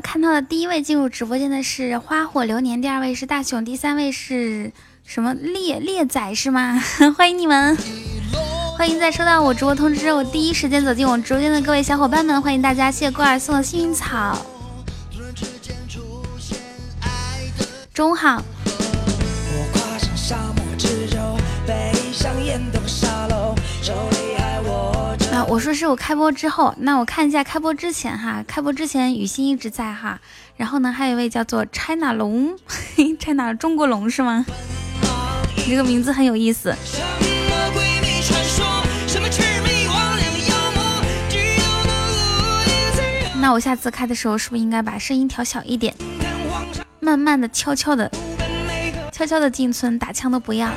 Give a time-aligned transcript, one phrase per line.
[0.00, 4.72] 看到的第一位进入直播间的是花火流年，第二位是大熊，第三位是
[5.04, 6.82] 什么猎猎仔是吗？
[7.16, 7.76] 欢迎你们，
[8.76, 12.90] 欢迎在收到我直播通知之后第一时间走进我直播间的各位小伙伴们，欢迎大家！
[12.90, 14.38] 谢谢郭儿送的幸运草。
[17.92, 18.42] 中午好。
[25.48, 30.20] 我说是我开播之后，那我看一下开播之前哈，开播之前雨欣一直在哈，
[30.56, 32.56] 然后呢还有一位叫做 China 龙，
[33.18, 34.44] China 中国龙是吗？
[35.56, 36.74] 你这个名字很有意思。
[43.40, 45.94] 那我下次开的时候是不是应该把声音调小一点，
[47.00, 48.10] 慢慢的、悄悄的、
[49.12, 50.70] 悄悄的进村，打枪都不要。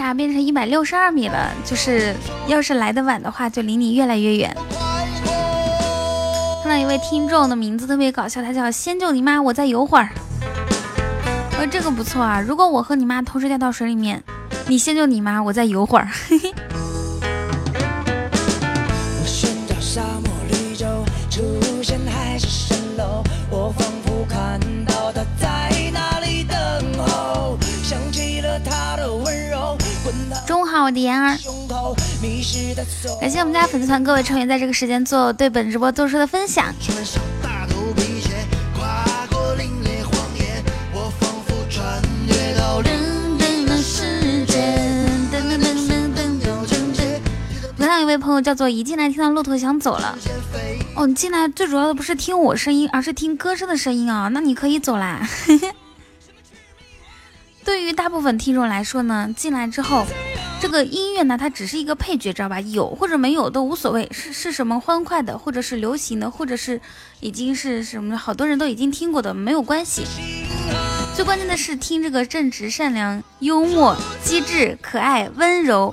[0.00, 1.52] 啥变成一百六十二米了？
[1.64, 2.14] 就是
[2.46, 4.56] 要是来的晚的话，就离你越来越远。
[6.62, 10.08] 看到一位听众的名字特别搞笑，他叫先救你妈，我再游会儿。
[11.52, 14.22] 我说这个不错啊，如果我和你妈同时掉到水里面，
[14.66, 16.08] 你先救你妈，我再游会儿。
[21.30, 21.82] 中午
[30.82, 31.36] 我的妍儿。
[33.20, 36.74] 感谢我们家粉丝团各位成员在这个时间做对本直播做出的分享。
[47.76, 50.16] 我看有一位朋友叫做一进来听到骆驼想走了。
[50.94, 54.28] 哦，你进来最主要的不是听我声音，而是听歌声的声音啊。
[54.28, 55.26] 那你可以走啦。
[57.64, 60.04] 对于大部分听众来说呢，进来之后，
[60.60, 62.60] 这个音乐呢，它只是一个配角，知道吧？
[62.60, 66.80] 有或者没有都无所谓，是是什么欢快的，或者是流行的，或者是
[67.20, 70.04] 已经是什么好多人都已经听过的，没有关系。
[71.16, 75.92] 最关键的是听这个正直、善良、幽默、机智、可爱、温柔、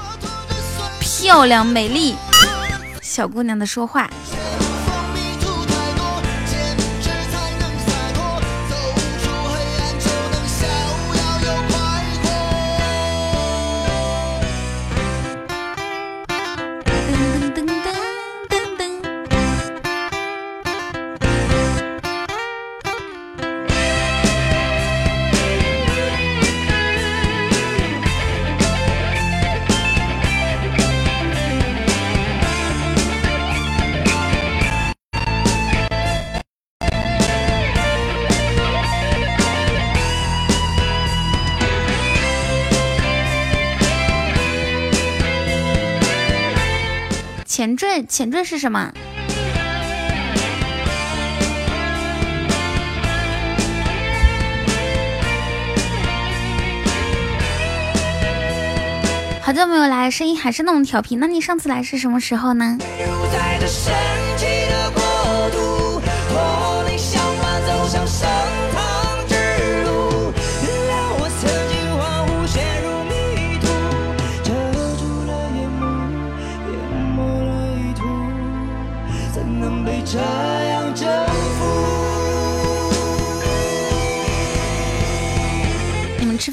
[1.00, 2.16] 漂亮、美丽
[3.02, 4.10] 小姑娘的说话。
[47.68, 48.94] 前缀，前缀是什么？
[59.42, 61.18] 好久没有来，声音还是那么调皮。
[61.18, 62.78] 那你上次来是什么时候呢？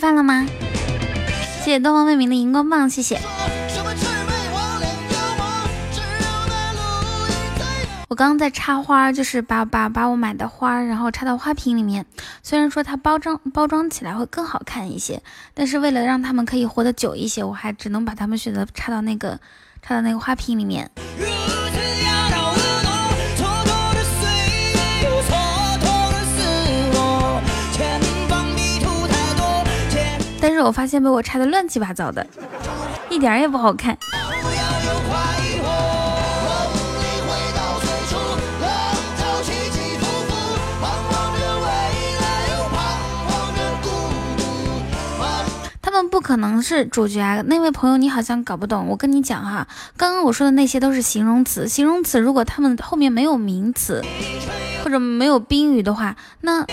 [0.05, 0.47] 饭了吗？
[1.63, 3.19] 谢谢东方未明的荧光棒，谢谢。
[8.11, 12.05] 我刚刚在插花，就是把把把我买的花，然后插到花瓶里面。
[12.43, 15.23] 虽然说它包装包装起来会更好看一些，
[15.55, 19.41] 但是为了让它们可以活得久一些，我还只能把它们选择插到那个
[19.81, 20.91] 插到那个花瓶里面。
[30.47, 32.27] 但是我发现被我拆的乱七八糟的，
[33.09, 33.97] 一点也不好看。
[45.81, 47.41] 他们不可能是主角啊！
[47.47, 48.89] 那位朋友，你好像搞不懂。
[48.89, 54.05] 我跟你讲哈，刚刚我说的那些都是形容词，形容词如果他们后面没有名词
[54.83, 56.67] 或者没有宾语的话，那。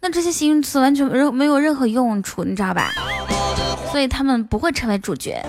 [0.00, 2.90] 那这些形容词完全没没有任何用处，你知道吧？
[3.90, 5.44] 所以他们不会成为主角。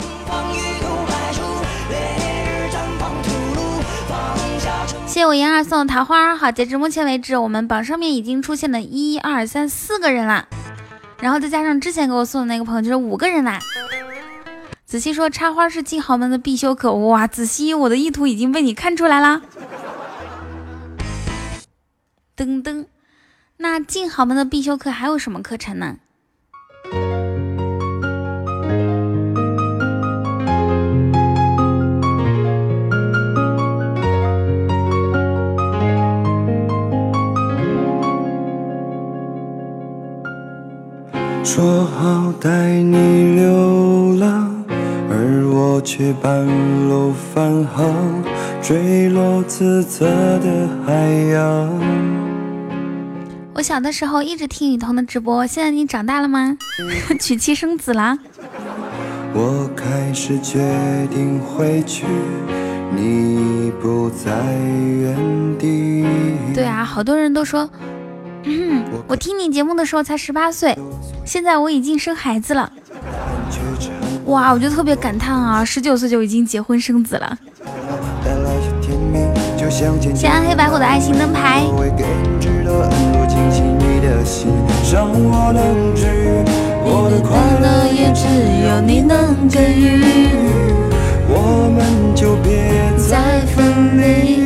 [5.06, 6.36] 谢谢我言儿送的桃花。
[6.36, 10.48] 好，截至目前为止，我们榜上面已经出现了一二三四个人啦，
[11.20, 13.60] 然后再加上之前给我送的那个朋友，就是五个人啦。
[14.86, 16.94] 子熙说插花是进豪门的必修课。
[16.94, 19.42] 哇，子熙，我的意图已经被你看出来啦。
[22.36, 22.86] 噔噔，
[23.62, 25.98] 那进豪门的必修课还有什么课程呢？
[41.44, 42.50] 说好带
[42.82, 44.66] 你流浪，
[45.08, 46.48] 而我却半
[46.90, 47.94] 路返航，
[48.60, 50.08] 坠落自责
[50.40, 50.94] 的海
[51.32, 52.31] 洋。
[53.54, 56.58] 我小的时候一直听雨桐的直播，现在你长大了吗？
[57.20, 58.18] 娶妻生子啦？
[59.34, 60.60] 我开始决
[61.12, 62.06] 定回去，
[62.96, 64.32] 你不在
[65.00, 66.06] 原地。
[66.54, 67.70] 对啊，好多人都说。
[68.44, 70.78] 嗯，我听你节目的时候才十八岁，
[71.26, 72.72] 现在我已经生孩子了。
[74.26, 77.38] 哇，我就特别感叹啊，十九岁就已经结婚生子了。
[80.16, 81.64] 谢暗黑白虎的爱心灯牌。
[84.24, 86.46] 我能治愈。
[86.84, 87.30] 我的快
[87.60, 88.22] 乐也只
[88.66, 90.04] 有你能给予，
[91.28, 91.80] 我们
[92.16, 92.50] 就别
[92.98, 94.46] 再分离。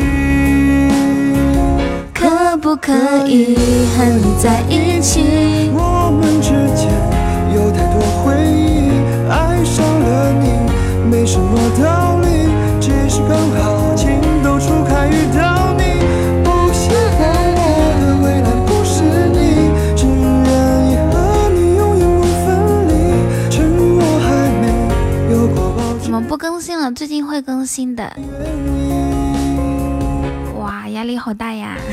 [2.13, 2.94] 可不可
[3.27, 3.56] 以
[3.95, 5.72] 和你在一起。
[5.74, 6.89] 我们之间
[7.54, 8.89] 有太多回忆，
[9.30, 10.45] 爱上了你
[11.10, 12.27] 没什么道理，
[12.80, 13.75] 只是刚好
[26.27, 26.92] 不更新了？
[26.92, 28.12] 最近会更新的。
[30.57, 31.77] 哇，压力好大呀！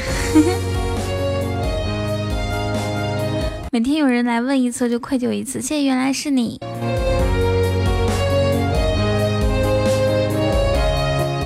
[3.70, 5.60] 每天有人来问一次，就愧疚一次。
[5.60, 6.60] 谢谢，原来是你，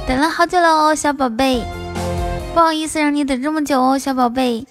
[0.06, 1.62] 等了好久了哦，小宝贝，
[2.54, 4.66] 不好意思让你等这么久哦，小宝贝。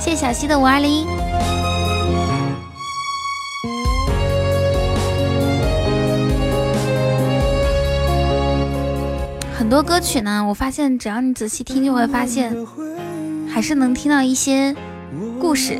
[0.00, 1.17] 谢谢小溪的五二零。
[9.68, 12.56] 很多歌曲呢，我发现只要你仔细听，就会发现
[13.46, 14.74] 还是能听到一些
[15.38, 15.78] 故事。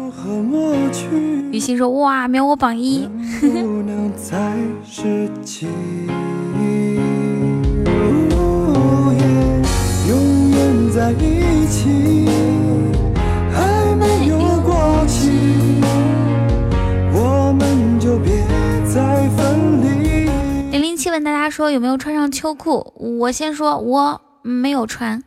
[1.50, 3.08] 雨欣说：“哇，秒我榜一！”
[21.10, 22.92] 问大家说有没有穿上秋裤？
[22.96, 25.22] 我先说，我没有穿。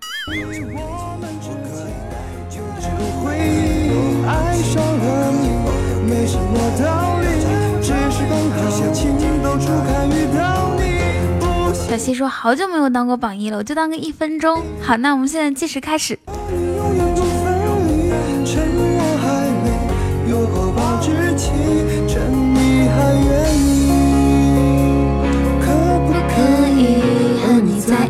[11.90, 14.62] 小西说好久没有当过榜一了，我就当个一分钟。
[14.82, 16.18] 好，那我们现在计时开始。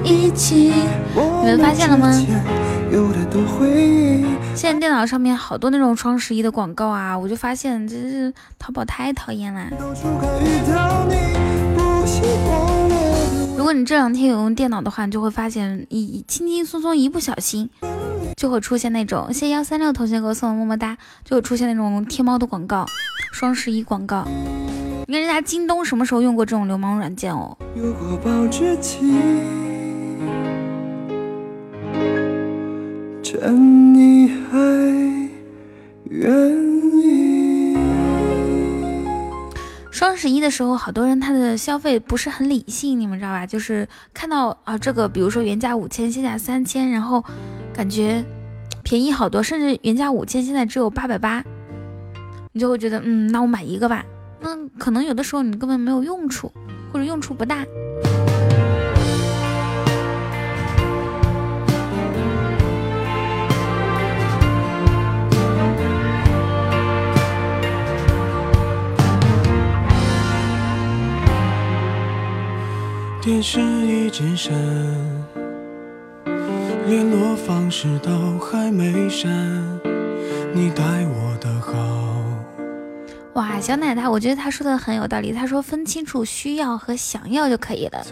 [0.03, 0.73] 一起
[1.15, 2.11] 你们发现了吗？
[4.55, 9.67] 现在电脑上面好多那种双十一的广告啊，我就发现这是淘宝太讨厌了。
[13.57, 17.69] 如果你这两天有用电脑的话，你就会发现一轻轻松松一不小心
[18.35, 22.85] 就会出现那种，谢谢幺三六同学给我送的么么哒，就会出现那种天猫的广告，
[23.31, 24.27] 双十一广告。
[25.07, 27.57] 你看人家京东什么时候用过这种流氓软件哦？
[33.31, 34.59] 趁你还
[36.09, 36.29] 愿
[37.01, 37.77] 意。
[39.89, 43.45] 双十一的时候，好多人他的消费不是很理性，你们知道吧？
[43.45, 47.23] 就是看到啊，这个比如说原价五千，现价三千，然后
[47.73, 48.21] 感觉
[48.83, 51.41] 便宜好多，甚至原价五千，现在只有八百八，
[52.51, 54.03] 你就会觉得，嗯，那我买一个吧。
[54.41, 56.51] 那可能有的时候你根本没有用处，
[56.91, 57.65] 或者用处不大。
[73.21, 74.51] 电视一直闪，
[76.87, 79.29] 联络方式都还没删，
[80.55, 81.71] 你待我的好。
[83.33, 85.31] 哇，小奶奶，我觉得他说的很有道理。
[85.31, 88.03] 他说分清楚需要和想要就可以了。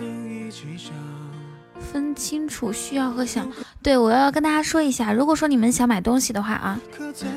[1.80, 3.50] 分清楚需要和想。
[3.82, 6.80] 对我要跟大家说一下，如果说你们想买东西的话啊，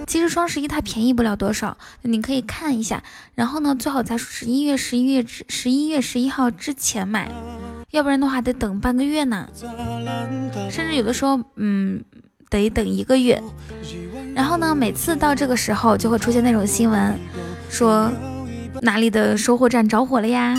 [0.07, 3.03] 其实双十一它便宜不了多少，你可以看一下。
[3.35, 7.31] 然后呢，最好在十一月十一月之十一月十一号之前买，
[7.91, 9.49] 要不然的话得等半个月呢，
[10.71, 12.03] 甚至有的时候，嗯，
[12.51, 13.43] 得等一个月。
[14.35, 17.19] 然后呢，每次到这个时候就会出现那种新闻，
[17.69, 18.11] 说
[18.81, 20.57] 哪里的收货站着火了呀，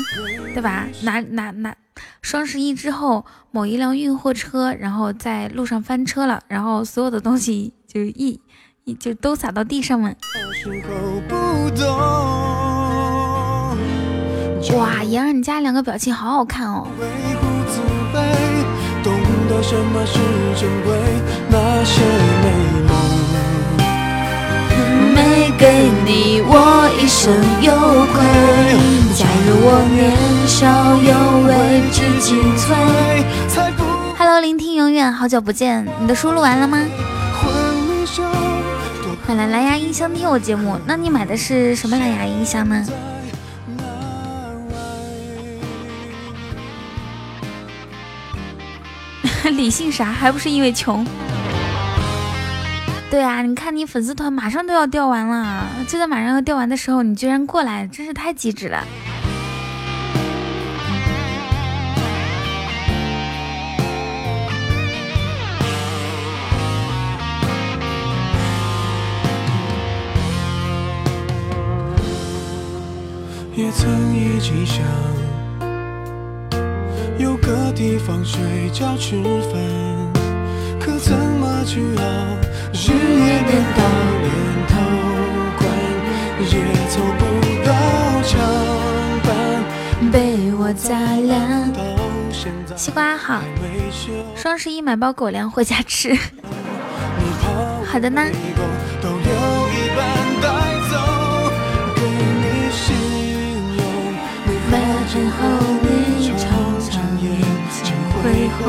[0.54, 0.88] 对吧？
[1.02, 1.76] 哪哪哪。
[2.22, 8.40] 双十一之后，某一辆运货车，然后在路上翻车了，然后所有的东西就一
[8.86, 10.14] 一就都洒到地上了。
[14.78, 16.88] 哇，妍儿，你家两个表情好好看哦。
[25.14, 27.72] 没给你，我一生有
[28.14, 28.16] 愧。
[29.16, 30.02] 假如我年
[30.48, 30.62] 少
[31.02, 31.12] 有
[31.48, 32.66] 为，知进退。
[34.18, 36.80] Hello，聆听永远，好久不见，你的书录完了吗？
[39.26, 42.86] 买了蓝牙音箱听我节目，那你买的是什么蓝牙音箱呢？
[49.44, 50.06] 理性啥？
[50.06, 51.06] 还不是因为穷？
[53.14, 58.84] 对啊，你看你粉丝团马上都要掉完了，就在马上要掉完的时候，你居然过来，真是太机智了。
[73.56, 74.84] 也曾一起想
[77.20, 78.42] 有个地方睡
[78.72, 79.22] 觉吃
[79.54, 79.62] 饭，
[80.80, 81.16] 可怎
[81.64, 82.04] 去熬？
[82.74, 83.82] 日夜颠倒，
[84.22, 84.28] 连
[84.68, 84.72] 头
[85.58, 85.62] 冠
[86.42, 86.54] 也
[86.90, 87.22] 凑不
[87.66, 87.70] 到
[88.24, 88.32] 墙
[89.24, 89.32] 板，
[90.12, 91.72] 被我砸烂。
[92.76, 93.42] 西瓜好，
[94.36, 96.14] 双十一买包狗粮回家吃。
[97.86, 98.22] 好的呢。
[105.14, 105.40] 饭后
[105.84, 106.50] 你常
[106.90, 106.92] 常
[107.22, 107.30] 眼
[107.70, 108.64] 睛会红。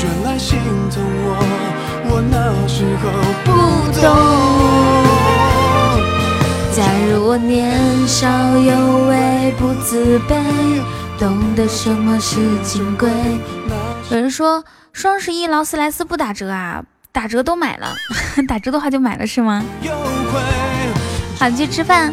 [0.00, 0.58] 原来心
[0.90, 1.67] 疼我。
[2.10, 3.10] 我那时候
[3.44, 3.50] 不
[4.00, 4.02] 懂。
[6.74, 10.34] 假如我年少有为不自卑，
[11.18, 13.10] 懂得什么是金贵。
[14.10, 17.94] 有人说双十一劳斯莱斯不打折啊，打折都买了，
[18.48, 19.62] 打折的话就买了是吗？
[21.38, 22.12] 好，去吃饭。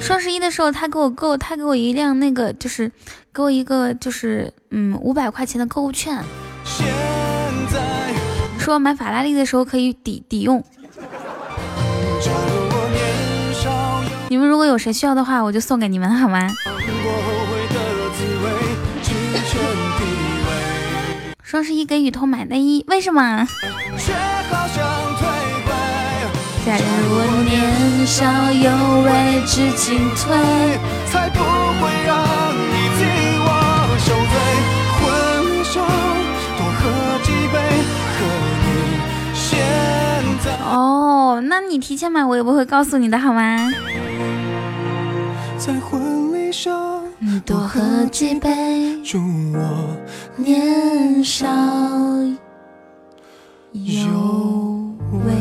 [0.00, 2.92] 双十一的时候，他给我购，他给我一辆那个，就是
[3.32, 6.18] 给我一个，就是嗯五百块钱的购物券，
[8.58, 10.64] 说买法拉利的时候可以抵抵用。
[14.28, 16.50] 你们如果有谁需要的话，我就送给你们，好吗？
[21.40, 23.46] 双十一给雨桐买内衣，为什么？
[26.66, 26.82] 假如
[27.14, 28.66] 我年少有
[29.02, 30.34] 为知进退，
[31.12, 32.23] 才不会让
[40.74, 43.70] 哦，那你提前买，我也不会告诉你的，好吗？
[45.56, 49.20] 在婚礼上，你多喝几杯，祝
[49.52, 49.96] 我
[50.36, 51.46] 年少
[53.72, 55.32] 有为。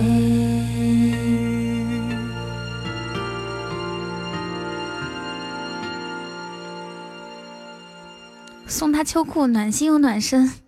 [8.67, 10.62] 送他秋裤，暖心又暖身。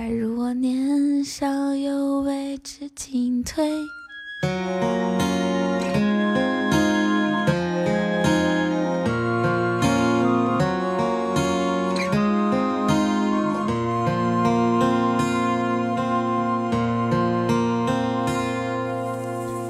[0.00, 3.70] 假如我年少有为，知进退。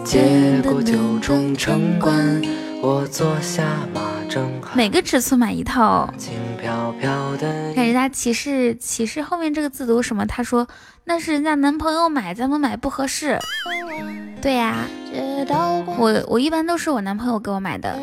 [0.04, 2.40] 接过九重城关，
[2.80, 4.08] 我坐下马。
[4.76, 6.08] 哪个尺寸买一套？
[7.74, 10.26] 看人家骑士，骑士后面这个字读什么？
[10.26, 10.66] 他说
[11.04, 13.38] 那是人家男朋友买，咱们买不合适。
[14.42, 14.84] 对呀，
[15.98, 17.98] 我我一般都是我男朋友给我买的，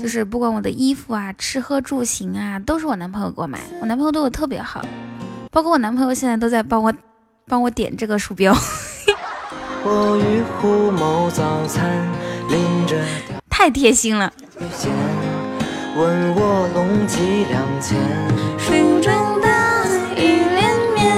[0.00, 3.60] 就是不管我的衣服啊、吃喝住行啊，都是我男朋友给我买。
[3.80, 4.84] 我男朋友对我特别好，
[5.50, 6.92] 包括我男朋友现在都在帮我
[7.46, 8.54] 帮我点这个鼠标。
[13.48, 14.32] 太贴心了。
[15.98, 17.96] 问我龙几两钱？
[18.58, 19.48] 心中的
[20.14, 21.16] 一连绵，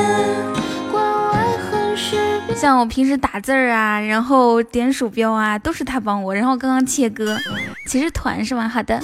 [0.93, 2.17] 关外恨事
[2.47, 6.33] 别像我平时打字儿啊，然后点鼠标啊，都是他帮我。
[6.33, 7.37] 然后刚刚切歌，
[7.89, 8.69] 其实团是吗？
[8.69, 9.01] 好的。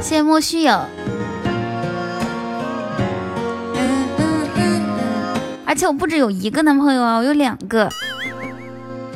[0.00, 0.80] 谢谢莫须有。
[5.66, 7.88] 而且我不止有一个男朋友啊，我有两个。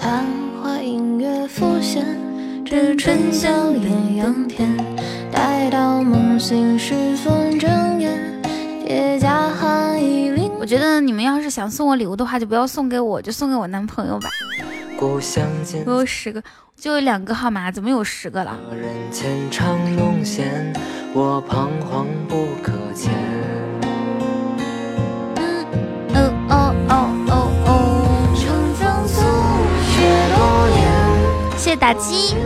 [0.04, 0.23] 昙
[0.62, 2.04] 花音乐浮现，
[2.62, 4.76] 这春宵艳阳天，
[5.32, 8.12] 待到梦醒时分睁眼，
[8.84, 10.50] 铁甲寒意凛。
[10.61, 14.28] 我觉得你们要是想送我礼物的话，就不要送给我，就送给我男朋友吧。
[14.99, 16.42] 故乡见，我有十个，
[16.76, 18.54] 就有两个号码，怎么有十个了？
[18.78, 20.70] 人前长梦闲，
[21.14, 23.11] 我彷徨不可前。
[31.64, 32.37] 谢谢打击。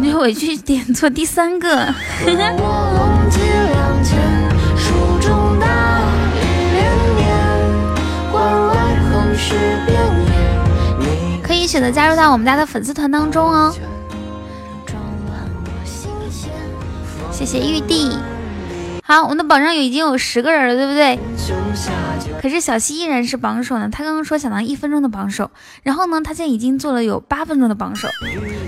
[0.00, 1.94] 你委屈点错第三个。
[11.40, 13.72] 可以选择加入到我们家的粉丝团当中哦。
[17.30, 18.18] 谢谢玉帝。
[19.10, 21.18] 好，我们的榜上有已经有十个人了，对不对？
[22.42, 23.88] 可是小西依然是榜首呢。
[23.90, 25.50] 他刚刚说想当一分钟的榜首，
[25.82, 28.06] 然后呢，他现在已经做了有八分钟的榜首。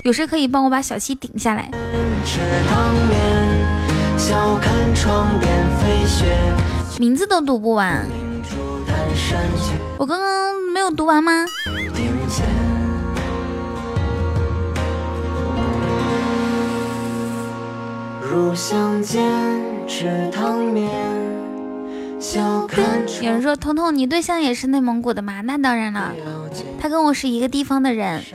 [0.03, 1.69] 有谁可以帮我把小西顶下来？
[6.97, 8.03] 名字都读不完，
[9.99, 11.45] 我刚刚没有读完吗？
[18.27, 19.70] 入相见。
[19.87, 20.89] 吃汤面。
[23.21, 26.13] 有人说：“彤彤，你对象也是内蒙古的吗？”那当然了，
[26.79, 28.21] 他跟我是一个地方的人。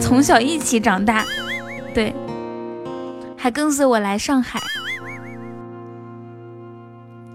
[0.00, 1.24] 从小一起长大，
[1.92, 2.14] 对，
[3.36, 4.60] 还跟随我来上海，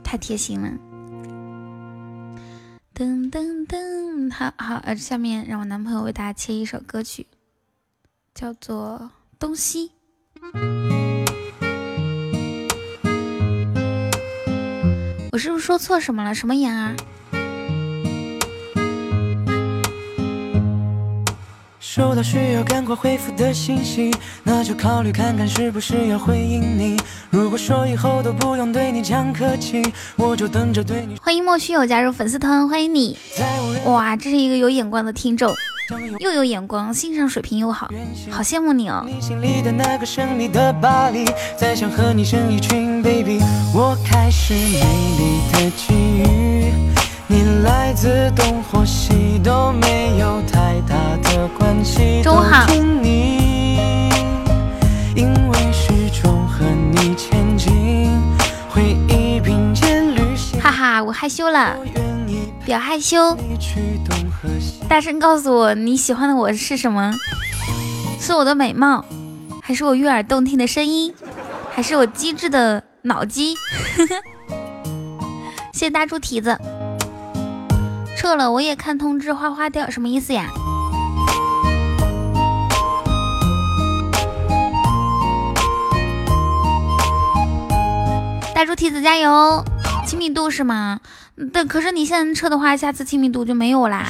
[0.04, 0.70] 太贴心了。
[2.96, 7.28] 噔噔噔，好好，呃，下面让我男朋友为大家切一首歌曲。
[8.36, 9.92] 叫做东西，
[15.32, 16.36] 我是不是说错什么了？
[16.36, 16.94] 什么言儿？
[21.80, 26.98] 收到需要赶快回复的信息，那就考虑看看是不是要回应你。
[27.30, 29.82] 如果说以后都不用对你讲客气，
[30.18, 31.16] 我就等着对你。
[31.22, 33.18] 欢迎莫须有加入粉丝团，欢迎你！
[33.86, 35.56] 哇，这是一个有眼光的听众。
[36.20, 37.90] 又有眼光，欣赏水平又好，
[38.32, 39.06] 好羡慕你哦。
[52.24, 52.66] 中午好。
[60.62, 61.78] 哈哈，我害羞了，
[62.66, 63.38] 表害羞。
[64.88, 67.14] 大声告诉我你喜欢的我是什么？
[68.20, 69.04] 是我的美貌，
[69.62, 71.14] 还是我悦耳动听的声音，
[71.72, 73.56] 还是我机智的脑机？
[75.74, 76.58] 谢谢大猪蹄子。
[78.16, 80.50] 撤了，我也看通知，花花掉，什么意思呀？
[88.54, 89.64] 大猪蹄子加油！
[90.08, 91.02] 亲密度是吗？
[91.52, 94.10] 对，可是你现在撤的话，下次亲密度就没有啦。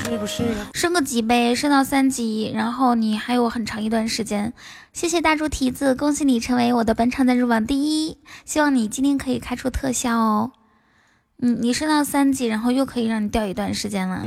[0.74, 4.54] 升个级呗，升到三级，然后你还有很长一段时间。
[4.94, 8.20] 谢谢大猪蹄子，恭喜你成为我的本场赞助榜第一。
[8.46, 10.52] 希望你今天可以开出特效哦。
[11.38, 14.24] 你你升到三级，然后又可以让你掉一段时间了。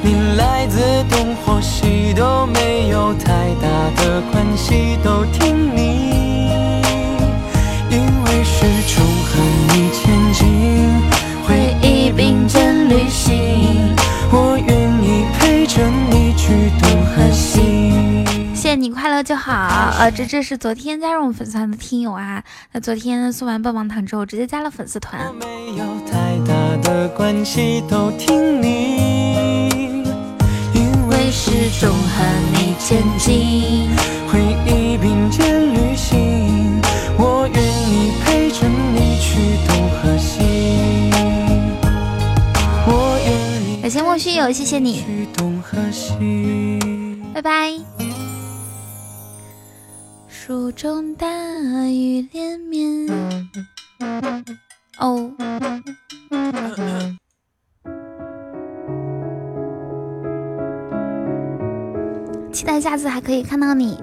[0.00, 0.78] 你来自
[1.10, 6.50] 东或西都没有太大的关系，都听你，
[7.88, 11.00] 因为始终和你前进，
[11.46, 13.94] 回忆并肩旅行，
[14.32, 18.24] 我愿意陪着你去东和西。
[18.52, 25.20] 谢谢你快乐就好，呃，这这是昨天加入我们粉丝团的听友啊，那昨天送完棒棒糖之后直接加了粉丝团。
[25.38, 26.52] 没有太大
[26.82, 29.67] 的关系，都听你。
[31.30, 33.88] 始终和你前进，
[34.28, 36.80] 回忆并肩旅行，
[37.18, 40.40] 我愿意陪着你去东和西。
[42.86, 43.28] 我愿
[43.78, 43.82] 意。
[43.82, 45.00] 感谢莫须有，谢谢你。
[45.00, 46.78] 去东和西
[47.34, 47.72] 拜拜。
[50.28, 51.26] 书中大
[51.88, 53.06] 雨连绵。
[54.98, 55.30] 哦。
[62.52, 63.98] 期待下次还可以看到你。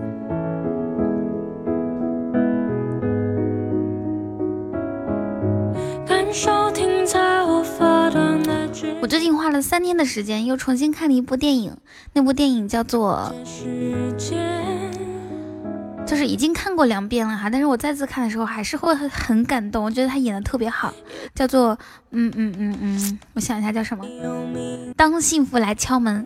[9.01, 11.77] 我最近花了三天的时间，又重新看了一部电影，
[12.13, 13.33] 那部电影叫做，
[16.05, 20.93] 就是已经看过两遍了哈，但是我再次看的时候还是会很感动，我觉得他演的特别好，
[21.33, 21.77] 叫做，
[22.11, 24.05] 嗯嗯嗯嗯，我想一下叫什么，
[24.95, 26.25] 当幸福来敲门。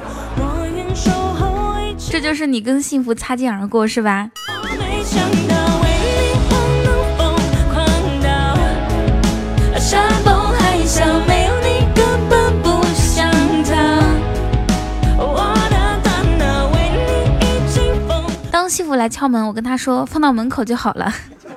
[2.11, 4.29] 这就是你跟幸福擦肩而过，是吧？
[18.51, 21.13] 当幸福来敲门，我跟他说放到门口就好了，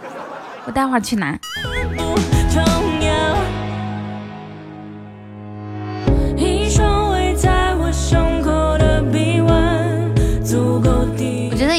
[0.66, 1.36] 我待会儿去拿。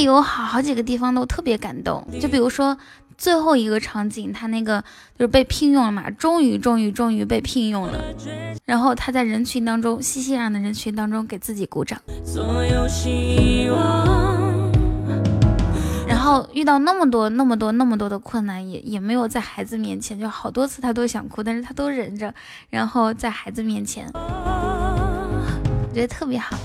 [0.06, 2.78] 有好好几个地方都特别感动，就比如说
[3.18, 4.82] 最后一个场景，他那个
[5.18, 8.00] 就是被聘用了嘛，终于终于终于被聘用了，
[8.66, 12.00] 然后他在人群当中，熙熙攘攘的人群当中给自己鼓掌，
[16.08, 22.34] 然后遇到那么多那么多那么多的困难，也也没有在孩子面前，就好多次他都想哭，但是他都忍着，
[22.70, 26.56] 然后在孩子面前，我觉得特别好。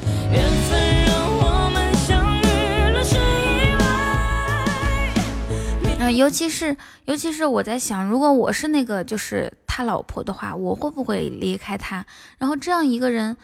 [6.03, 12.05] 嗯，尤其是尤其是我在想，如果我是那个就是他老婆的话，我会不会离开他？
[12.39, 13.37] 然后这样一个人，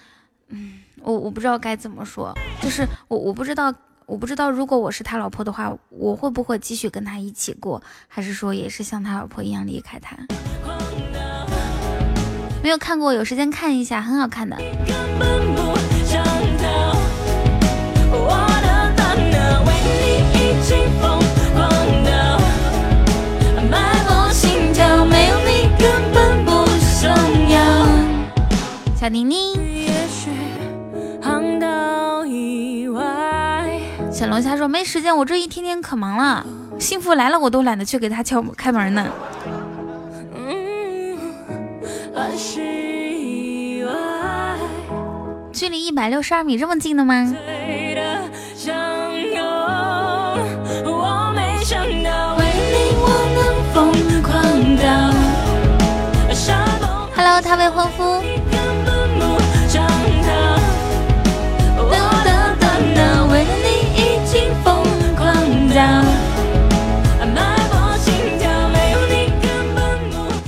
[0.49, 3.71] 嗯，我我不知道该怎么说，就是我我不知道
[4.07, 10.17] 我不知道，如果我是他老婆的话，我会不会继续跟他一起过，还是说也是像他老婆一样离开他？
[12.63, 14.57] 没有看过，有时间看一下，很好看的。
[28.99, 29.37] 小宁宁，
[34.11, 36.47] 小龙虾说没时间，我这一天天可忙了。
[36.79, 39.07] 幸福来了，我都懒得去给他敲开门呢。
[40.35, 41.19] 嗯
[45.53, 47.35] 距离一百六十二米这么近的吗
[57.15, 58.23] ？Hello，他未婚夫。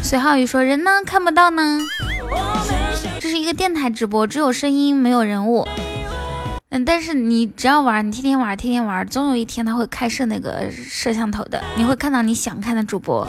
[0.08, 0.90] 随浩宇说：“人呢？
[1.04, 1.80] 看不到呢。
[3.20, 5.68] 这是一个电台直播，只有声音没有人物。
[6.70, 13.28] 嗯，但是你只要玩，你天天玩，天天玩，总有一天他会开设那个摄像头的，你会看到你想看的主播。”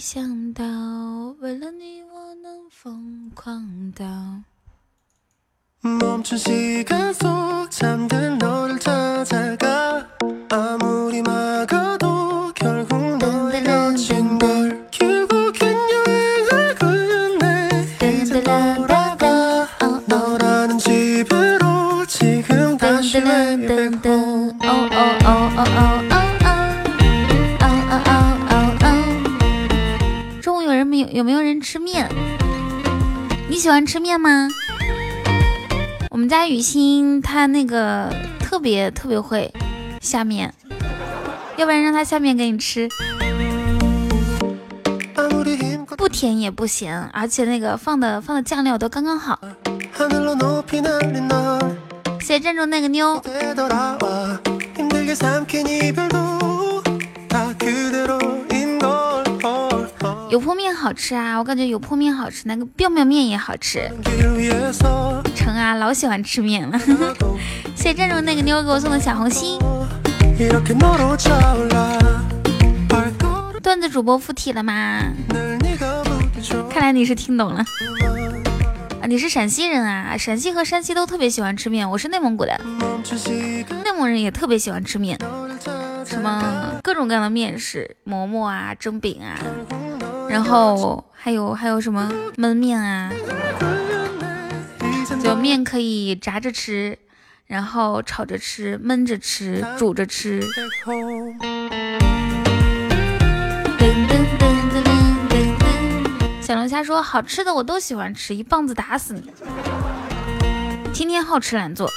[0.00, 0.64] 没想到，
[1.40, 4.06] 为了你我能疯狂到。
[31.20, 32.08] 有没有人吃面？
[33.46, 34.48] 你喜欢吃面吗？
[36.08, 39.52] 我们家雨欣她那个特别特别会
[40.00, 40.54] 下面，
[41.58, 42.88] 要不然让她下面给你吃，
[45.98, 49.38] 不甜也不咸，而且那个放的放的酱料都刚刚好。
[52.18, 53.22] 谢谢站住那个妞。
[60.30, 63.90] 油泼面好吃啊，我感觉油泼面好吃，那个吊吊面也好吃。
[65.34, 66.78] 成啊，老喜欢吃面了。
[67.74, 69.58] 谢谢战中那个妞给我送的小红心。
[73.60, 75.02] 段子主播附体了吗？
[76.70, 77.64] 看来你是听懂了。
[79.02, 80.16] 啊，你是陕西人啊？
[80.16, 82.60] 陕西和山西都特别喜欢吃面，我是内蒙古的，
[83.84, 85.18] 内蒙人也特别喜欢吃面，
[86.06, 89.34] 什么各种各样的面食，馍馍啊，蒸饼啊，
[90.30, 93.10] 然后还有还有什么焖面啊，
[95.20, 96.96] 就面可以炸着吃，
[97.46, 100.40] 然后炒着吃，焖着吃，煮着吃。
[106.40, 109.22] 小龙虾说：“好吃的我都喜欢吃，一棒子打死你！
[110.92, 111.90] 天天好吃懒做。”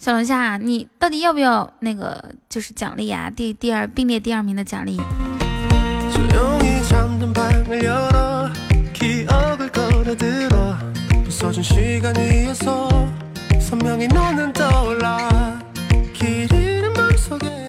[0.00, 3.30] 小龙虾，你到底要不要那个就是奖励啊？
[3.30, 4.98] 第第二并列第二名的奖励。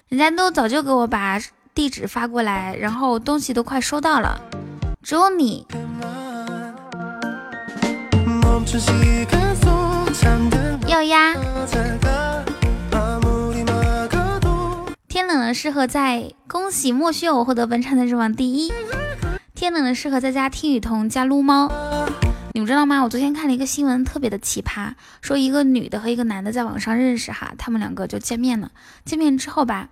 [0.08, 1.40] 人家都早就给我把。
[1.74, 4.38] 地址发过来，然后东西都快收到了，
[5.02, 5.66] 只有你。
[10.86, 11.34] 要呀。
[15.08, 18.70] 天冷了，适合在恭喜莫须有获得本场的日榜第一。
[19.62, 21.70] 天冷了，适合在家听雨桐加撸猫。
[22.52, 23.00] 你们知道吗？
[23.04, 28.72] 我昨天看了一个新闻，特别的奇葩，说一个女的和一个男的在网上认识，哈，他们两个就见面了。
[29.04, 29.88] 见面之后吧。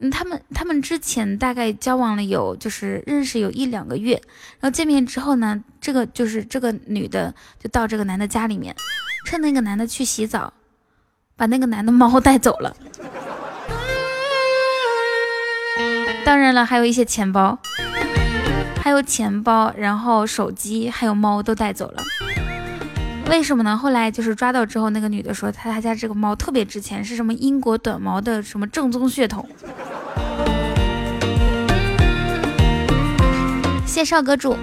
[0.00, 4.20] 嗯，他们他们之前大概交往了有，就是认识有一两个月，
[4.60, 8.76] 然后见面之后呢，这个就是这个女的就到这个男的家里面，
[9.24, 10.52] 趁那个男的去洗澡，
[11.36, 12.76] 把那个男的猫 带走了。
[16.22, 17.58] 当然了，还有一些钱包，
[18.86, 22.04] 还有钱包，然后手机，还有猫都带走了。
[23.28, 23.76] 为什么呢？
[23.76, 29.44] 后来就是抓到之后，那个女的说，她她家这个猫特别值钱，是什么英国短毛的什么正宗血统。
[33.84, 34.56] 谢少阁主。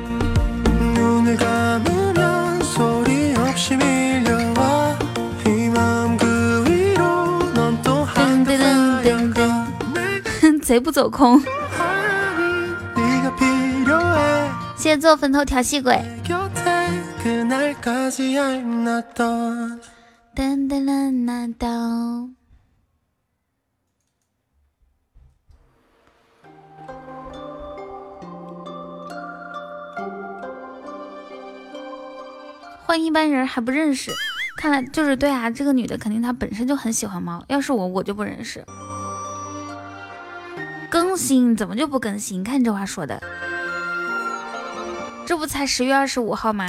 [0.95, 2.13] 噔噔噔
[10.39, 11.43] 噔， 贼不走空。
[14.83, 15.97] 谢谢做坟头调戏鬼。
[20.35, 22.29] 噔噔啦啦哆。
[32.85, 34.11] 换一般人还不认识，
[34.57, 38.65] 看来就是对啊，这个女的肯定她本身就很喜欢猫，要是我我就不认识。
[40.89, 42.43] 更新怎么就不更新？
[42.43, 43.23] 看这话说的，
[45.25, 46.65] 这不才十月二十五号吗？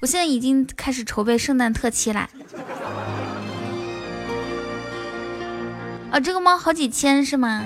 [0.00, 2.28] 我现在已经开始筹备圣诞特辑啦。
[6.10, 7.64] 啊，这个猫好几千是吗？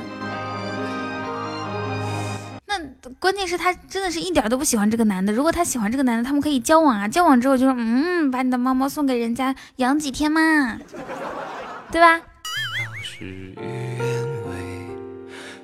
[2.66, 2.78] 那
[3.18, 5.32] 关键是他真的是一点都不喜欢这个男的。
[5.32, 7.08] 如果他喜欢这个男的，他们可以交往啊。
[7.08, 10.78] 交往之后就说，嗯，把你的猫猫送给人家养几天嘛，
[11.90, 12.20] 对吧？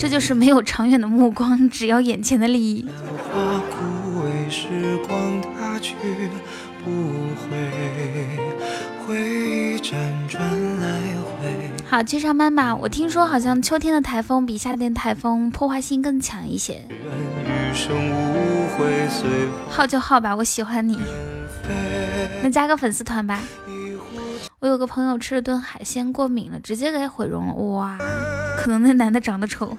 [0.00, 2.86] 这就是没有长远的目光，只要眼前的利益。
[11.86, 12.74] 好，去上班吧。
[12.74, 16.80] 我听说好像秋天的台风比夏天台风破坏性更强一些。
[19.68, 20.98] 耗就耗吧，我喜欢你。
[22.42, 23.38] 那加个粉丝团吧。
[24.60, 27.54] 我有个朋友吃了顿海鲜过敏了，直接给毁容了。
[27.54, 27.96] 哇，
[28.58, 29.74] 可能那男的长得丑。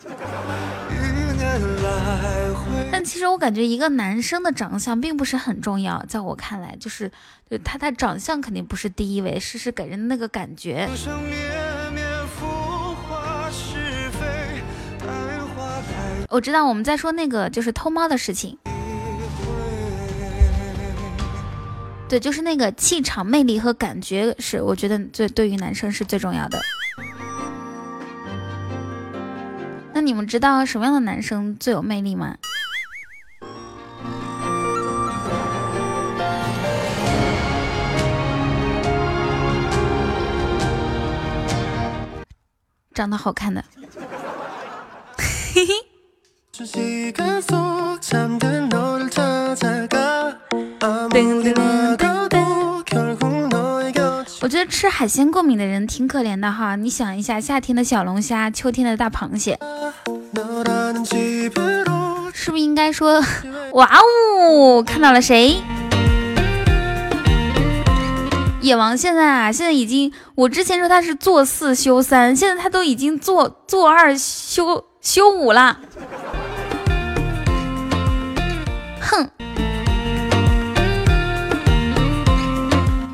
[2.92, 7.12] 但其实我感觉一个男生的长相并不是很重要，在我看来，就是
[7.48, 10.90] 就他他长相肯定不是第一位，是是给人那个感觉。
[16.30, 18.58] 我知道我们在说那个就是偷猫的事情，
[22.12, 26.60] 对就是那个气场魅力和感觉是我觉得最对于男生是最重要的。
[29.94, 32.36] 那你们知道什么样的男生最有魅力吗？
[42.94, 43.64] 长得好看的。
[45.54, 45.74] 嘿嘿
[54.42, 59.60] 我觉得吃海鲜过敏的人挺可怜的哈，你想一下，夏天的小龙虾，秋天的大螃蟹，
[62.34, 63.24] 是不是应该说，
[63.74, 65.62] 哇哦，看到了谁？
[68.62, 75.80] 野王现在啊，现在已经，我之前说他是做四休三，现在他都已经做做二休休五了。
[79.00, 79.30] 哼，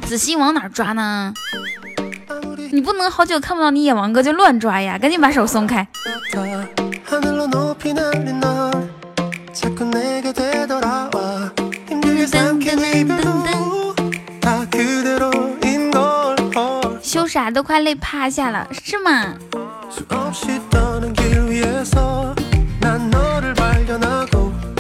[0.08, 1.34] 仔细往哪抓呢？
[2.72, 5.86] 你不能好久看不到你野王哥就乱抓呀，赶紧把手松开。
[17.02, 19.34] 羞啥都快累趴下了，是吗？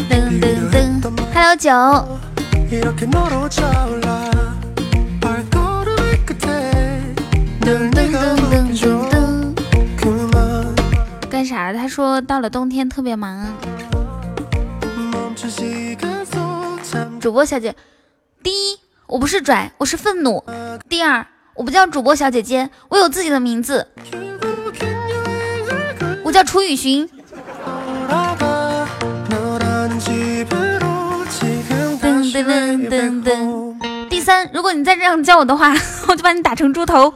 [0.09, 1.69] 噔噔噔，Hello 九。
[11.29, 11.71] 干啥？
[11.73, 13.53] 他说到了冬天特别忙。
[17.19, 17.75] 主播小姐，
[18.41, 20.43] 第一，我不是拽，我是愤怒；
[20.89, 23.87] 第二，我不叫主播小姐姐，我有自己的名字。
[26.23, 27.07] 我叫楚雨荨。
[32.33, 33.76] 噔噔噔噔噔。
[34.27, 35.73] 三，如果你再这样叫我的话，
[36.09, 37.13] 我就把你打成猪头。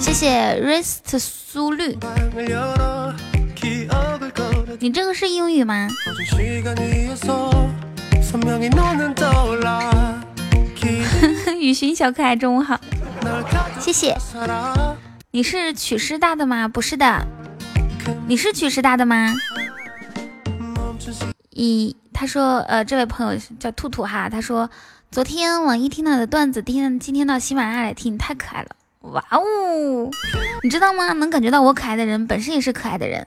[0.00, 1.96] 谢谢 Rest 苏绿，
[4.80, 5.86] 你这个是英语吗？
[11.60, 12.78] 雨荨小可爱，中午好，
[13.80, 14.16] 谢谢。
[15.30, 16.68] 你是曲师大的吗？
[16.68, 17.26] 不是的，
[18.26, 19.34] 你是曲师大的吗？
[21.50, 24.70] 一，他说，呃，这位朋友叫兔兔哈，他说
[25.10, 28.68] 昨天网易听到的段子，今今天到喜马拉雅来听，太可爱了，
[29.12, 30.10] 哇哦！
[30.62, 31.12] 你知道吗？
[31.12, 33.26] 能感觉到我可爱的人，本身也是可爱的人。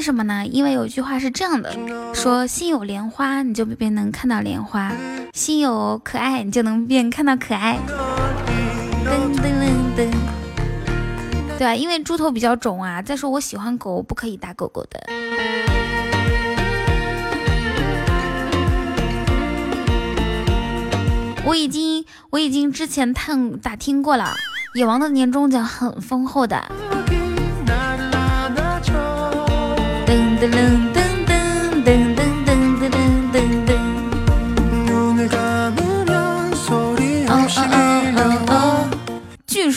[0.00, 0.46] 为什么呢？
[0.46, 1.70] 因为有句话是这样的，
[2.14, 4.90] 说心有莲花，你就便能看到莲花；
[5.34, 7.78] 心有可爱，你就能便看到可爱。
[9.04, 10.10] 噔噔噔噔，
[11.58, 13.02] 对啊，因为猪头比较肿啊。
[13.02, 14.98] 再说我喜欢狗，不可以打狗狗的。
[21.44, 24.34] 我已经，我已经之前探打听过了，
[24.76, 26.64] 野王的年终奖很丰厚的。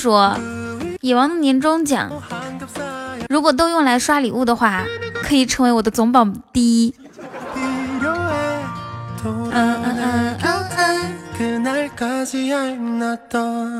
[0.03, 0.37] 说
[0.99, 2.11] 野王的年终奖，
[3.29, 4.83] 如果都用来刷礼物的话，
[5.23, 6.93] 可以成为我的总榜第一。
[7.55, 10.37] 嗯嗯嗯嗯嗯。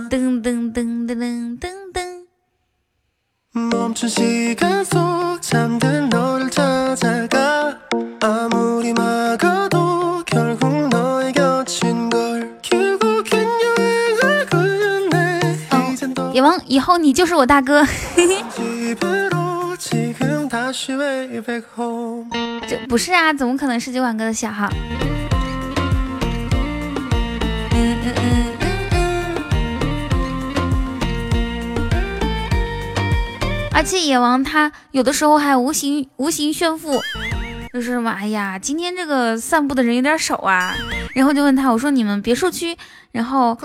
[0.10, 2.00] 噔噔噔噔噔噔。
[9.38, 9.63] 野
[16.44, 17.84] 王，以后你就是我大哥。
[22.68, 24.70] 这不是啊，怎么可能是九晚哥的小号？
[33.76, 37.02] 而且野王他有的时候还无形无形炫富，
[37.74, 40.76] 就是什么，哎呀，今天这个散步的人有点少啊，
[41.14, 42.76] 然后就问他，我说你们别墅区，
[43.12, 43.58] 然后，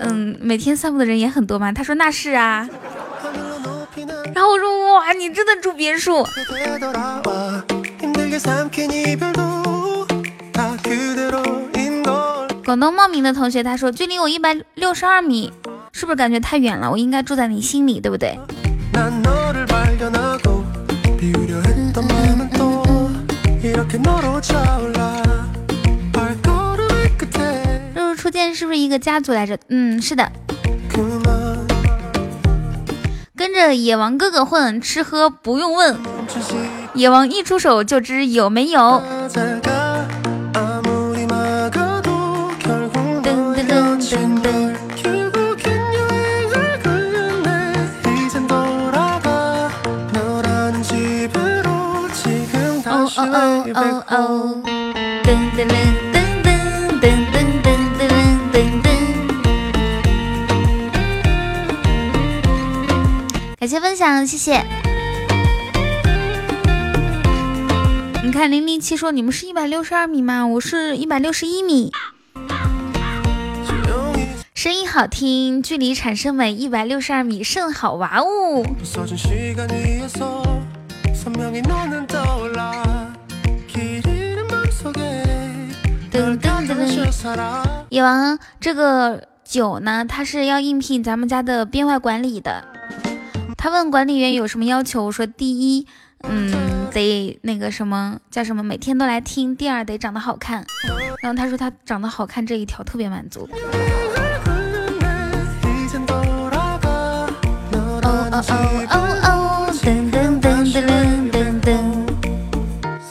[0.00, 1.72] 嗯，每天散步的人也很多吗？
[1.72, 2.68] 他说那是啊，
[4.34, 6.26] 然后我说哇，你真的住别墅？
[12.64, 15.52] 广东茂名的同学他说距离我一百六十二米，
[15.92, 16.90] 是不是感觉太远了？
[16.90, 18.36] 我应该住在你心里，对不对？
[28.26, 29.56] 初见是不是一个家族来着？
[29.68, 30.32] 嗯，是的。
[33.36, 35.96] 跟着野王哥哥混，吃喝不用问，
[36.94, 39.00] 野王一出手就知有没有。
[39.32, 39.86] 噔噔。
[54.08, 54.75] 결국
[63.66, 64.64] 感谢分享谢谢。
[68.22, 70.46] 你看零零七说你们是一百六十二米吗？
[70.46, 71.90] 我是一百六十一米。
[74.54, 78.64] 声音好听距离产生美一百六十二米甚好哇哦。
[87.88, 92.62] 野王这个酒呢它是要应聘咱们家的编外管理的。
[93.56, 95.86] 他问管理员有什么要求，我说第一
[96.22, 100.64] 嗯得那个什么，叫什么每天都来听，第二得长得好看，
[101.22, 103.48] 然后他说他长得好看这一条特别满足。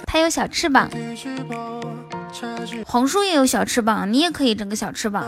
[0.06, 0.90] 他有小翅膀，
[2.86, 5.26] 红书也有小翅膀，你也可以整个小翅膀。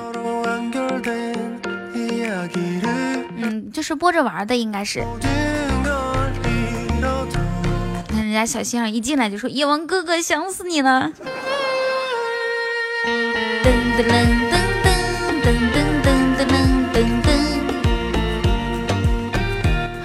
[3.38, 5.04] 嗯，就是播着玩的，应该是。
[8.08, 11.12] 看人家小先儿一进来就说：“夜王哥哥，想死你了。”
[13.06, 14.58] 噔噔噔噔。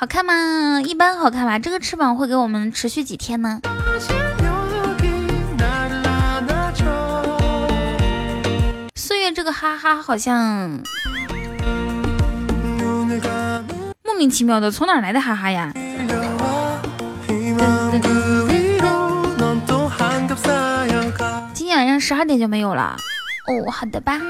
[0.08, 0.82] 看吗？
[0.84, 1.58] 一般好看吧。
[1.58, 3.62] 这个翅膀会给我们持续几天呢？
[8.94, 10.82] 岁月这个哈哈好像
[14.04, 15.72] 莫名其妙的，从哪来的哈哈呀？
[21.54, 22.96] 今天晚上十二点就没有了。
[23.46, 24.20] 哦，好的吧。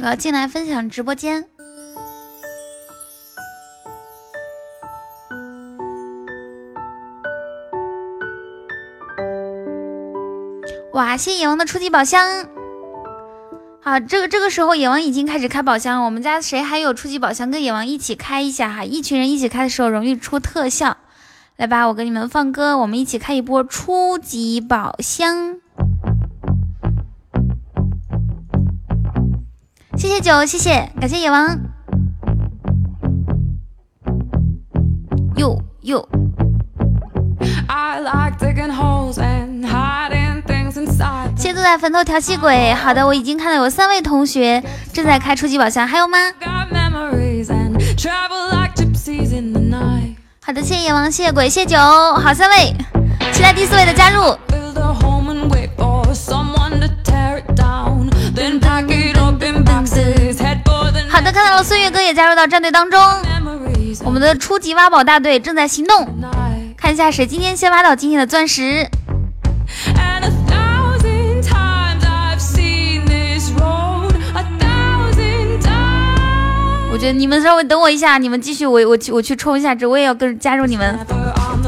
[0.00, 1.44] 我要进来分享直播间。
[10.98, 12.48] 哇，谢谢野王的初级宝箱。
[13.80, 20.96] 好，这个这个时候野王已经开始开宝箱，我们家谁还有初级宝箱，跟野王一起开一下哈，一群人一起开的时候容易出特效。
[21.54, 25.58] 来吧，我给你们放歌，我们一起开一波初级宝箱。
[29.96, 31.60] 谢谢九，谢谢，感谢野王。
[35.36, 36.08] 哟哟
[37.68, 38.36] ，I like
[41.36, 42.74] 谢坐在坟头调戏鬼。
[42.74, 46.18] 好的，我已经看到有三位同学正在开初级宝箱，还有吗？
[50.44, 52.74] 好的，谢谢野王，谢谢鬼，谢九，好三位，
[53.32, 54.22] 期待第四位的加入。
[61.10, 63.00] 好的，看到了，孙月哥也加入到战队当中，
[64.04, 66.08] 我们的初级挖宝大队正在行动，
[66.76, 68.88] 看一下谁今天先挖到今天的钻石。
[69.94, 70.24] And
[77.00, 80.98] 就你们稍微等我一下你们继续我我去我去冲一下这我也要跟加入你们。
[80.98, 81.58] Never on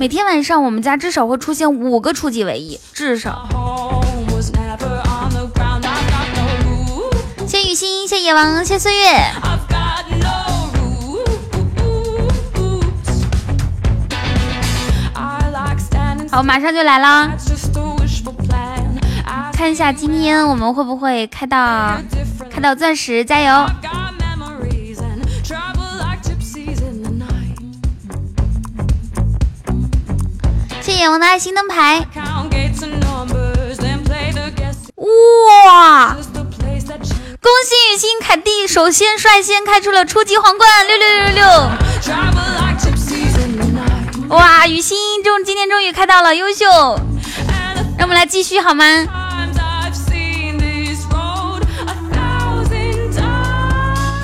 [0.00, 3.48] 每天晚上我们家至少会出现五个初级唯一至少。
[7.46, 9.57] 谢雨欣谢野王谢岁月。
[16.30, 17.30] 好，马上就来啦。
[19.52, 21.98] 看一下今天我们会不会开到
[22.50, 23.66] 开到钻石，加油！
[30.80, 32.06] 谢谢我的爱心灯牌。
[34.96, 36.16] 哇！
[37.40, 42.67] 恭喜雨欣凯蒂首先率先开出了初级皇冠，六六六六六。
[44.28, 46.66] 哇，雨欣终今天终于开到了优秀，
[47.96, 48.84] 让我们来继续好吗？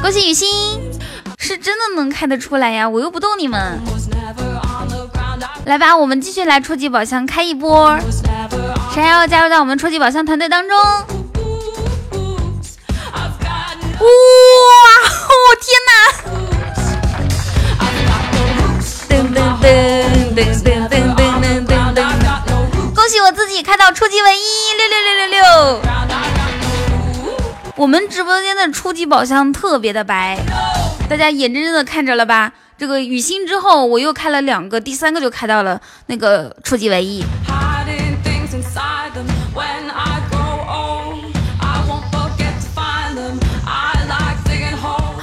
[0.03, 0.47] 恭喜雨欣，
[1.39, 2.87] 是真的能开得出来呀！
[2.87, 3.81] 我又不逗你们。
[5.65, 7.99] 来吧，我们继续来初级宝箱开一波。
[8.93, 10.79] 谁还要加入到我们初级宝箱团队当中？
[13.99, 14.07] 哇！
[20.35, 20.43] 恭
[23.09, 24.43] 喜我自己开到初级唯一，
[24.77, 25.41] 六六六六六。
[27.77, 30.37] 我们直播间的初级宝箱特别的白，
[31.09, 32.51] 大家眼睁睁的看着了吧？
[32.77, 37.25] 这个雨欣之后我又开了两个，第三个就开到了那个初级唯一。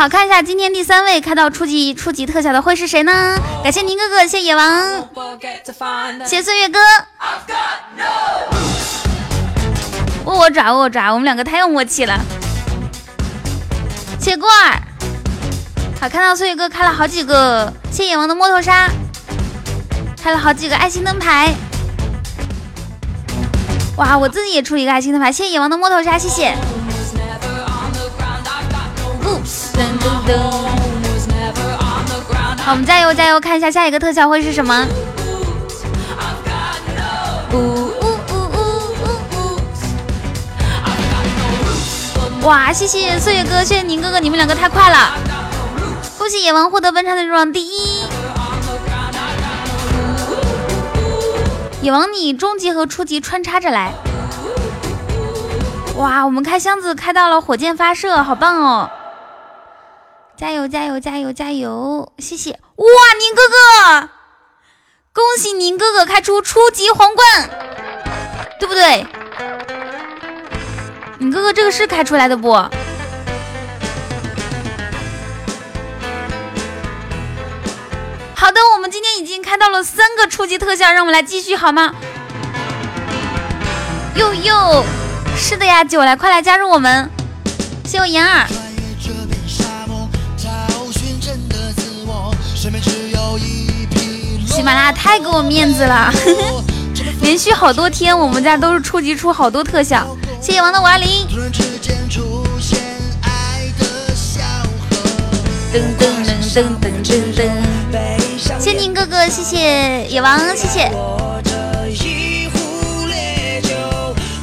[0.02, 3.38] 好看一下今天第三位开到初级初级特效的会是谁呢？
[3.64, 5.08] 感谢宁哥哥，谢野王，
[6.26, 6.80] 谢岁月哥。
[10.26, 12.20] 握握爪，握握爪，我们两个太有默契了。
[14.20, 14.82] 谢过儿，
[16.02, 18.90] 好看到岁月哥开了好几个，谢野王的摸头杀，
[20.20, 21.54] 开了好几个爱心灯牌。
[23.98, 26.58] 哇，我自己也出一个爱心灯牌，谢谢野王的摸头杀，谢谢。
[32.64, 34.88] 好，我们加油加油，看一下下一个特效会是什么！
[42.44, 45.14] 哇，谢谢岁月哥，谢谢宁哥哥，你们两个太快了！
[46.18, 48.04] 恭喜野王获得本场的入榜第一。
[51.82, 53.92] 野王，你中级和初级穿插着来。
[55.98, 58.90] 哇，我们开箱子开到了火箭发射，好棒哦！
[60.38, 62.12] 加油加油加油加油！
[62.18, 62.52] 谢谢！
[62.52, 62.86] 哇，
[63.20, 64.10] 宁哥哥，
[65.14, 67.50] 恭喜宁哥哥开出初级皇冠，
[68.60, 69.06] 对不对？
[71.20, 72.54] 宁哥哥这个是开出来的不？
[78.34, 81.94] 好的，我们今天已经开到了三个初级特效，让我们来继续好吗？
[84.16, 84.84] 哟哟，
[85.38, 87.08] 是的呀，九来，快来加入我们！
[87.86, 88.48] 谢我妍儿。
[94.94, 96.12] 太给我面子了，
[97.22, 100.16] 连续好多天我们家都是初级出好多特效。
[100.42, 101.08] 谢谢王的五二零，
[105.74, 107.50] 噔噔噔噔噔噔噔。
[108.60, 110.92] 谢谢宁哥哥，谢谢野王，谢谢。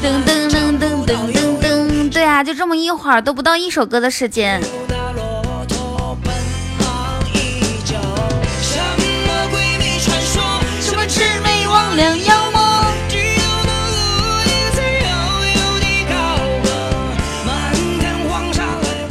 [0.03, 4.63] 噔噔噔噔噔噔噔，对啊，就这么一会儿，都不到一首歌的时间。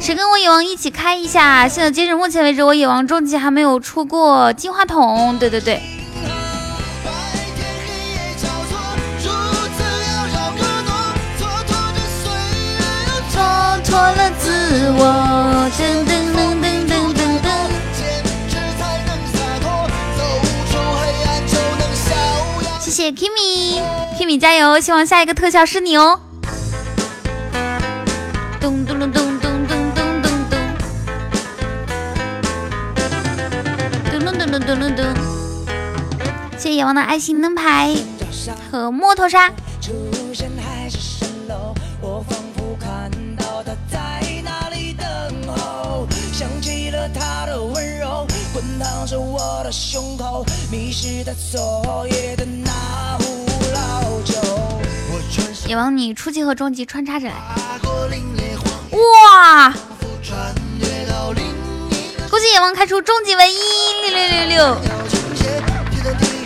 [0.08, 1.68] 谁跟我野王一起开一下？
[1.68, 5.38] 现在截止目前为止，我野王终极还没有出过金话筒。
[5.38, 5.82] 对对对，
[13.84, 14.49] 错，了自
[14.97, 15.70] 我。
[15.78, 17.51] 噔噔噔噔噔噔噔。
[17.91, 18.08] 坚
[18.47, 19.68] 持才能洒脱，
[20.18, 20.24] 走
[20.72, 22.16] 出黑暗就能逍
[22.64, 22.80] 遥。
[22.80, 24.80] 谢谢 Kimi，Kimi 加油！
[24.80, 26.22] 希望下一个特效是你哦。
[28.62, 29.27] 咚咚咚咚
[36.68, 37.95] 谢野王的爱心灯牌
[38.70, 39.49] 和木头沙。
[55.65, 57.34] 野王，你初级和中级穿插着来。
[58.91, 59.74] 哇！
[62.30, 63.57] 恭喜野王开出终极唯一
[64.09, 66.37] 六六六六。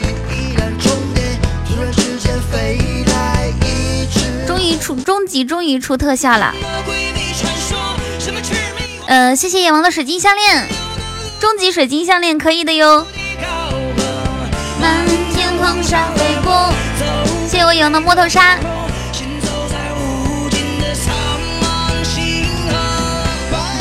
[4.61, 6.53] 于出终极，终于出特效了。
[9.07, 10.67] 呃，谢谢野王的水晶项链，
[11.39, 13.05] 终极水晶项链可以的哟。
[13.05, 14.03] 魍高歌。
[14.79, 16.73] 漫天黄沙飞过，
[17.47, 18.57] 谢谢我野王的摸头杀。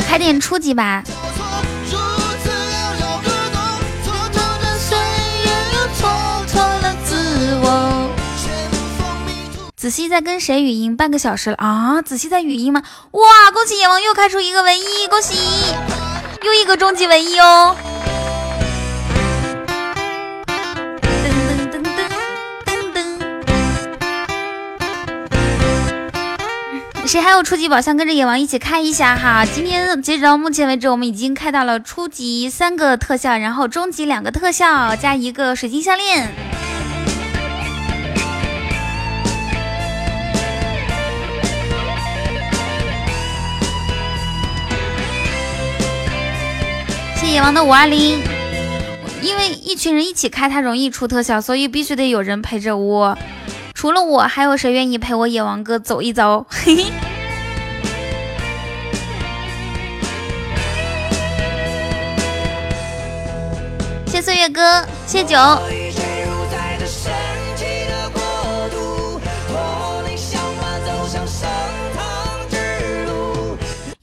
[0.07, 1.01] 开点初级吧。
[9.81, 10.95] 子熙在跟谁语音？
[10.95, 12.03] 半个小时了啊！
[12.03, 12.83] 子熙在语音吗？
[13.09, 13.49] 哇！
[13.51, 15.73] 恭喜野王又开出一个唯一，恭喜！
[16.43, 17.75] 又一个终极唯一哦。
[21.01, 21.07] 噔
[21.71, 21.97] 噔噔噔
[22.63, 22.93] 噔
[26.93, 27.07] 噔。
[27.07, 29.43] 谁还有初级宝箱，跟着野王一起开一下哈！
[29.51, 36.31] 今天截止到目前为止，我们已经开到了初级三个特效，然后中级两个特效，加一个水晶项链。
[47.31, 48.21] 野王的五二零，
[49.21, 53.17] 因为一群人一起开它容易出特效，所以必须得有人陪着我。
[53.73, 56.45] 除了我，还有谁愿意陪我野王哥走一走？
[56.49, 56.85] 嘿嘿。
[64.07, 65.37] 谢岁月哥，谢九。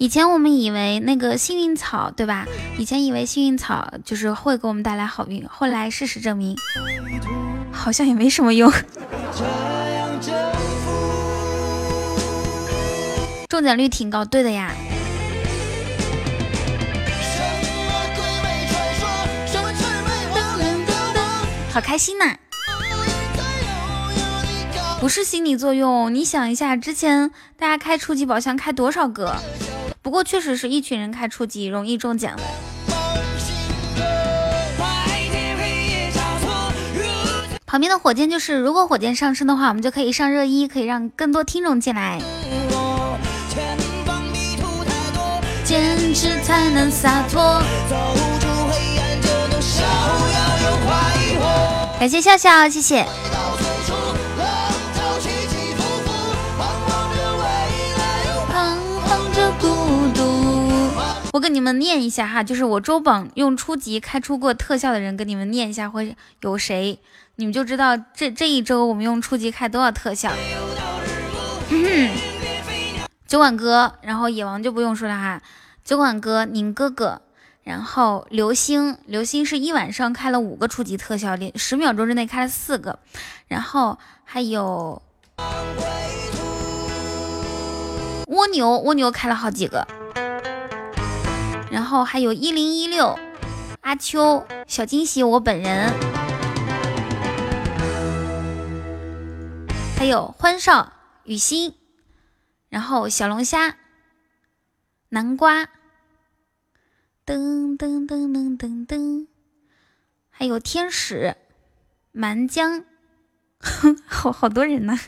[0.00, 2.46] 以前我们以为那个幸运草，对吧？
[2.78, 6.56] 以前以为幸运草就是会给我们带来好运，后来事实证明，
[7.72, 8.72] 好像也没什么用。
[13.48, 14.72] 中奖率挺高，对的呀。
[21.72, 22.36] 好开心呐！
[25.00, 29.34] 不是心理作用，你想一下，之前大家开初级宝箱开多少个？
[30.08, 32.42] 不过确实是一群人开初级容易中奖的。
[37.66, 42.18] 旁边的火箭就是，如果火箭上升的话，我们就可以上热一，可以让更多听众进来。
[45.62, 47.62] 坚持才能洒脱。
[52.00, 53.04] 感谢笑笑，谢谢。
[61.38, 66.98] 我跟你们念一下哈，就是我周榜用初级开出过特效的人，跟你们念一下会有谁，
[67.36, 70.32] 你们就知道这这一周我们用初级开多少特效。
[73.28, 75.40] 酒馆哥，然后野王就不用说了哈，
[75.84, 77.22] 酒馆哥，宁哥哥。
[77.62, 82.98] 然后流星，流星是一晚上开了五个初级特效，连十秒钟之内开了四个。
[83.46, 85.00] 然后还有
[88.26, 89.86] 蜗牛，蜗牛开了好几个。
[91.78, 93.16] 然后还有一零一六，
[93.82, 95.92] 阿秋，小惊喜，我本人。
[99.96, 101.76] 还有欢少，雨欣，
[102.68, 103.76] 然后小龙虾，
[105.10, 105.66] 南瓜。
[107.24, 109.28] 噔噔噔噔噔噔，
[110.30, 111.36] 还有天使，
[112.10, 112.84] 蛮江，
[114.04, 114.98] 好好多人呢。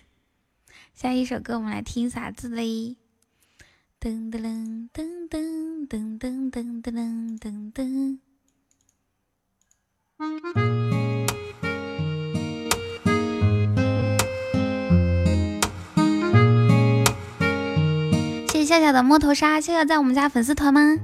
[0.92, 2.98] 下一首歌我们来听啥子嘞？
[4.06, 4.38] 噔噔
[4.94, 8.18] 噔噔噔噔噔噔噔噔。
[18.46, 20.96] 谢谢笑笑的摸头杀，笑笑在我们家粉丝团吗？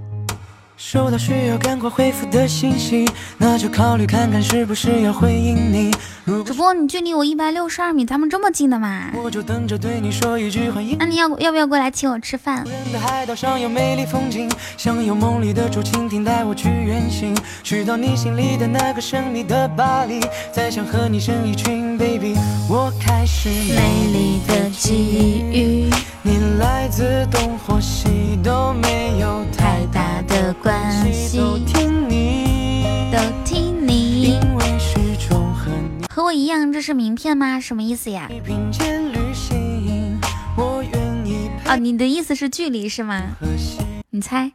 [0.76, 3.08] 收到需要赶快回复的信息，
[3.38, 5.90] 那就考虑看看是不是要回应你。
[6.24, 9.10] 主播，你距离我一百六十二米，咱们这么近的吗？
[9.22, 10.96] 我就等着对你说一句欢迎。
[10.98, 12.64] 那你要要不要过来请我吃饭？
[13.00, 20.20] 海岛上有美丽风景，想有梦里的竹蜻蜓带我去远行，去到你心里的那个神秘的巴黎，
[20.52, 22.34] 再想和你生一群 baby。
[22.68, 25.90] 我开始美丽的际遇，
[26.24, 34.22] 你来自东或西都没有太大的关系，都听你，都听你。
[34.22, 34.94] 因为始
[35.28, 35.68] 终和
[35.98, 37.58] 你和我一样，这是名片吗？
[37.58, 38.30] 什么意思呀？
[38.46, 40.16] 并肩旅行，
[40.56, 43.20] 我愿意哦，你的意思是距离是吗？
[44.10, 44.52] 你猜？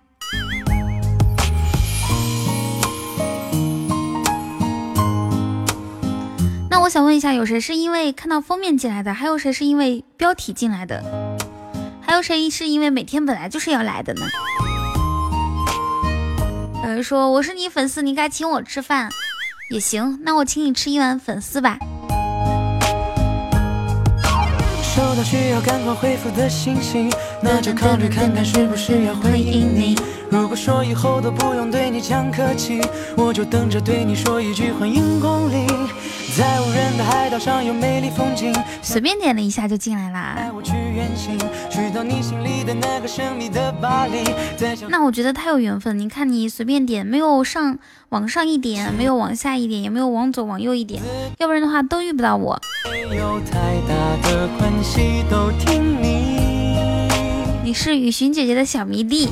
[6.70, 9.14] 那我想问一下，有谁是因为看到封面进来的？
[9.14, 11.04] 还有谁是因为标题进来的？
[12.08, 14.26] 还有谁是因为每天本来就是要来的呢？
[16.82, 19.10] 有人说我是你粉丝，你该请我吃饭
[19.70, 21.78] 也行，那我请你吃一碗粉丝吧。
[24.82, 27.10] 收到需要赶快回复的信息，
[27.44, 30.00] 那就考虑看看是不是要回应你。
[30.32, 32.80] 如果说以后都不用对你讲客气，
[33.18, 35.68] 我就等着对你说一句欢迎光临。
[36.38, 40.38] 在无人的海岛上有美丽风景，随便点了一下就进来啦
[44.88, 45.98] 那我觉得太有缘分。
[45.98, 47.80] 你看你随便点，没有上
[48.10, 51.02] 往上一点，没有往下一点，也没有往左往右一点，
[51.40, 52.62] 要不然的话都遇不到我。
[53.10, 53.58] 没有太
[53.88, 56.38] 大的关系，都听你。
[57.64, 59.30] 你是雨荨姐姐的小迷弟。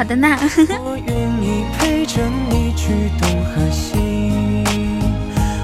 [0.00, 0.34] 好的呢。
[0.82, 4.64] 我愿意陪着你去东和西，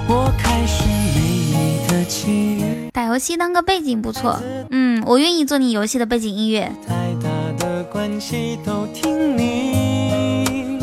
[0.07, 0.85] 我开始
[1.15, 1.23] 美
[1.55, 2.91] 丽的。
[2.93, 4.39] 打游戏当个背景不错。
[4.69, 6.71] 嗯，我愿意做你游戏的背景音乐。
[6.87, 10.77] 太大的关系都听你，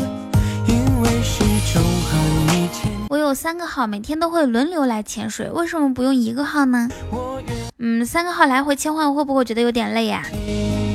[0.66, 6.88] 因为始终和你前我有三个号，每天都会轮流来潜水，为什么不用一个号呢？
[7.78, 10.93] 嗯，三个号来回切换，会不会觉得有点累呀、意，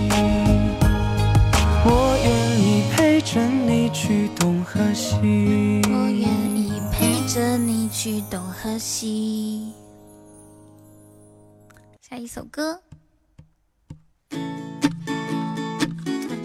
[3.91, 5.15] 去东和西。
[5.85, 9.73] 我愿意陪着你去东和西。
[12.01, 12.81] 下一首歌，
[14.29, 14.37] 这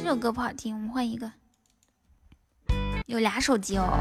[0.04, 1.30] 首歌不好听，我们换一个。
[3.06, 3.98] 有俩手机哦。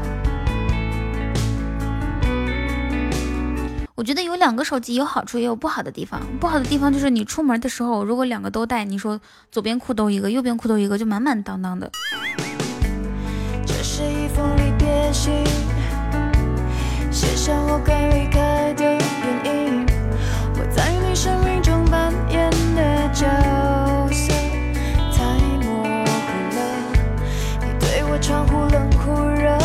[3.96, 6.20] 我觉得有两个手机有好处也有不好的地方。
[6.40, 9.18] 不好的地方就是你出门的时候，如果两个都带，你说
[9.52, 11.90] 左边裤兜一个，右边裤兜一个，就满满当当的。
[15.14, 18.98] 这是一封离别信，写下我该离开的原
[19.46, 19.86] 因。
[20.58, 23.24] 我在你生命中扮演的角
[24.10, 24.34] 色
[25.12, 25.22] 太
[25.62, 25.88] 模糊
[26.56, 26.58] 了，
[27.60, 29.56] 你对我常忽冷忽热，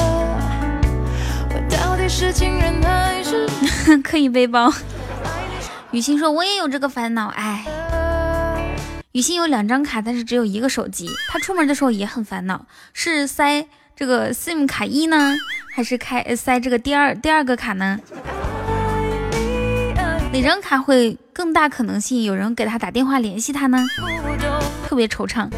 [1.50, 3.48] 我到底是情人还是
[4.06, 4.72] 可以背包。
[5.90, 7.66] 雨欣说：“我也有这个烦恼，哎。”
[9.14, 11.10] 雨欣有两张卡，但是只有一个手机。
[11.30, 13.66] 她出门的时候也很烦恼，是塞
[14.00, 15.36] 这个 SIM 卡一呢，
[15.76, 18.00] 还是开塞这个第二第二个卡呢？
[20.32, 23.86] 哪张卡会更大可能性有人给他打电话联系他呢？
[24.88, 25.50] 特别惆怅。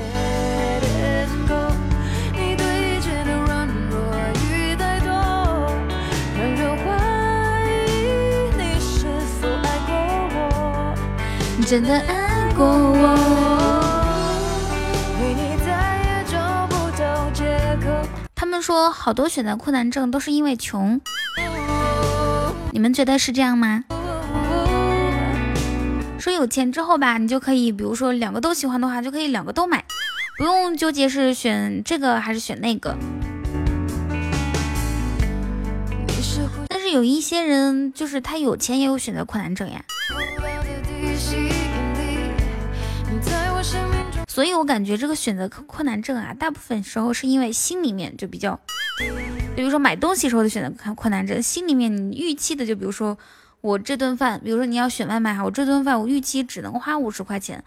[11.57, 13.70] 你真的爱过我？
[18.61, 21.01] 说好多选择困难症都是因为穷，
[22.71, 23.83] 你们觉得是这样吗？
[26.19, 29.83] 说有钱之后吧，你就可以，比如说两个都喜欢的话，就可以两个都买，
[30.37, 32.95] 不用纠结是选这个还是选那个。
[36.69, 39.83] 但是有一些人，就是他有钱也有选择困难症呀，
[44.33, 48.57] 所以我感觉这个选择困难症啊，大部分时候是因为心里面就比较，
[49.53, 53.17] 比如说买东西时候的选择困困难症，心里面你预期的，就比如说
[53.59, 57.61] 我这顿饭，比如说你要选外卖哈，我这顿饭我预期只能花五十块钱，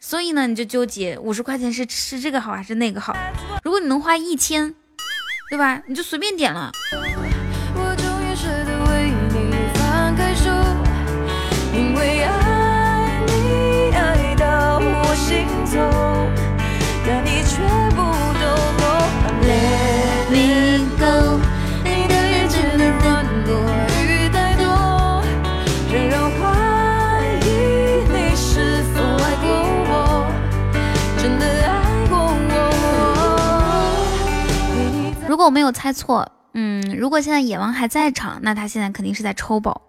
[0.00, 3.16] 所以呢你就纠结五十块钱是吃这个好还是那个好，
[3.62, 4.74] 如果你能花一千，
[5.50, 5.80] 对吧？
[5.86, 6.72] 你就随便点了。
[15.28, 15.76] 到我心痛，
[17.06, 17.60] 但你却
[17.90, 18.42] 不懂
[18.80, 18.82] 我。
[19.44, 20.36] Let me
[20.98, 21.04] go，
[21.84, 23.04] 你的眼睛的软
[23.44, 23.50] 弱
[24.04, 24.62] 与怠惰，
[25.92, 26.40] 让人怀
[27.44, 27.46] 疑
[28.10, 29.46] 你是否爱过
[29.90, 29.92] 我，
[31.18, 31.68] 真的爱
[32.08, 32.12] 过
[32.48, 32.56] 我。
[35.28, 39.82] 如果我没有猜错，嗯，如果现在野王还在场，那他现在肯定是在抽宝。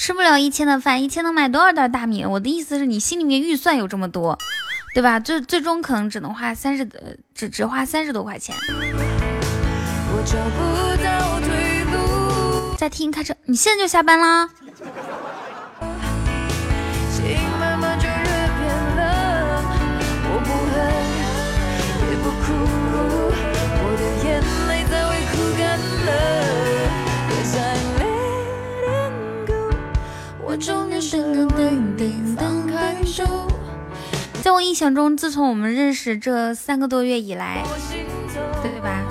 [0.00, 2.24] 吃不了一千的饭，一千能买多少袋大米？
[2.24, 4.38] 我的意思是你心里面预算有这么多，
[4.94, 5.20] 对吧？
[5.20, 8.56] 最最终可能只能花三十，呃只只花三十多块钱。
[10.08, 14.48] 我找不到退路，在听开车，你现在就下班啦？
[34.42, 37.62] 在我印象中，自从我们认识这三个多月以来，
[38.62, 39.04] 对吧？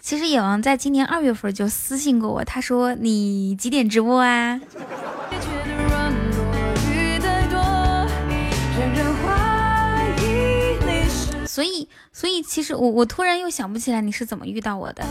[0.00, 4.60] 其实野王在今年二月份就私信过我，他说你几点直播啊？
[11.46, 15.04] 所以，所以其实我我突然又想不起来你是怎么遇到我的。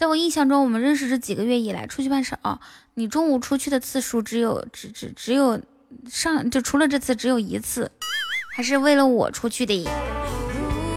[0.00, 2.58] 在我印象中，我们认识这几个月以来，出去办事哦，
[2.94, 5.60] 你中午出去的次数只有只只只有
[6.08, 7.90] 上就除了这次只有一次，
[8.56, 9.86] 还是为了我出去的，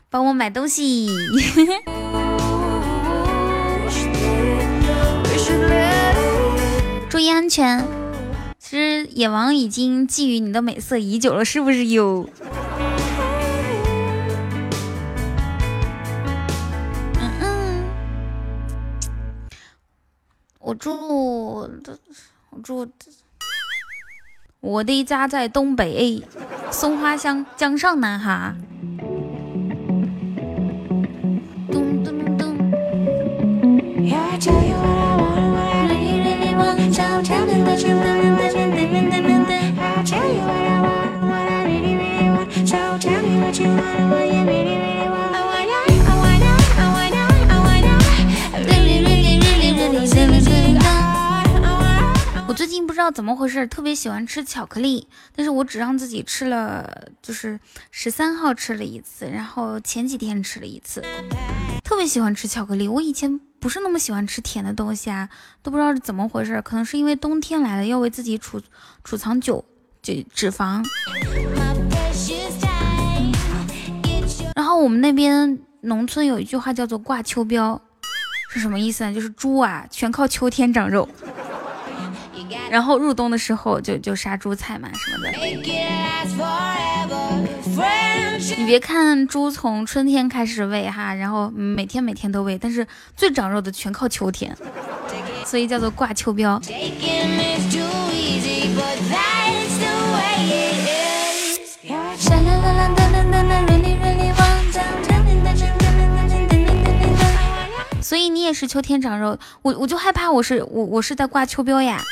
[0.09, 1.09] 帮我买东西。
[7.09, 7.85] 注意安全。
[8.57, 12.29] 其实野王已经觊觎你的美色已久了，是不是有？
[20.65, 20.89] 我住，
[22.49, 22.89] 我住，
[24.61, 26.23] 我的家在东北
[26.71, 28.55] 松花江江上呢哈。
[31.69, 32.55] 咚咚咚。
[33.99, 36.93] Yeah, I tell you what I want, what I really, really want.
[36.93, 39.75] So tell me what you want, what you really, really want.
[39.77, 42.47] I'll tell you what I want, what I really, really want.
[43.43, 44.92] What you really really, really
[52.63, 55.05] 最近不知道怎么回事，特别喜欢吃巧克力，
[55.35, 57.59] 但是我只让自己吃了，就是
[57.91, 61.03] 十三号吃了一次，然后前几天吃了一次，
[61.83, 62.87] 特别喜欢吃巧克力。
[62.87, 65.27] 我以前不是那么喜欢吃甜的东西啊，
[65.61, 68.61] 都不知道是怎么回事，可能是因为冬天来了，要为自己储
[69.03, 69.65] 储藏酒
[70.01, 70.81] 就脂肪。
[74.55, 77.77] 然后我们那边农村有一句话叫做挂秋膘，
[78.47, 79.13] 是什么意思呢？
[79.13, 81.09] 就是猪啊，全靠秋天长肉。
[82.69, 85.31] 然后入冬的时候就就杀猪菜嘛什么的。
[88.57, 92.85] 你别看猪从春天开始喂哈，然后每天每天都喂，但是
[93.15, 94.55] 最长肉的全靠秋天，
[95.45, 96.61] 所以叫做挂秋膘。
[108.01, 112.03] 所以你也是秋天长肉，我我就害怕我是我我是在挂秋膘呀。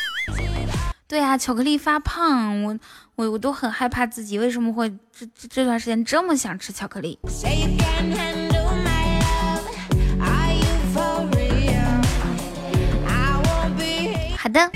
[1.08, 2.78] 对呀，巧克力发胖，我
[3.16, 7.20] 我我都很害怕自己为什么会这这这段时间这么想吃巧克力。
[14.38, 14.72] 好的。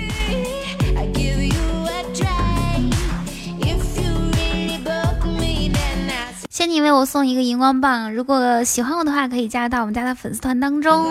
[6.50, 11.06] 谢你为我送一个荧光棒，如果喜欢我的话，可以加入到我们家的粉丝团当中。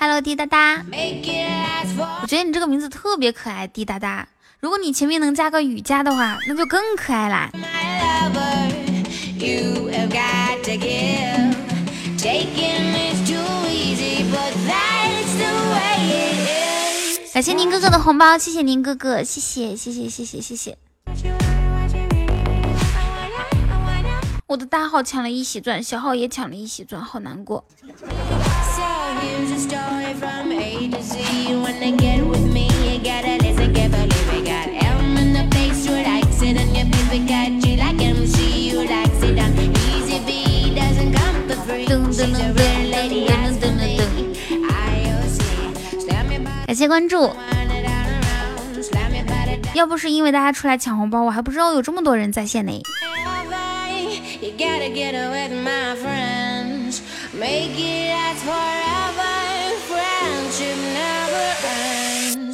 [0.00, 0.84] Hello，滴答答，
[2.20, 4.28] 我觉得你这个名字特别可爱，滴答答。
[4.60, 7.50] 如果你前面能加个雨佳的话，那就更可爱啦。
[17.32, 20.76] 感谢宁哥哥的红包，谢谢宁哥哥，谢谢谢谢谢谢谢谢。
[24.48, 27.64] 我的大号抢了一喜钻，小号也抢了一喜钻，好难过。
[46.66, 47.34] 感谢关注，
[49.74, 52.80] 要不是因为大家出来抢红包，我还不知道有这么多人在线呢。
[54.46, 57.02] You gotta get away with my friends
[57.34, 59.34] make it as wherever
[59.66, 62.52] it grounds you never i'm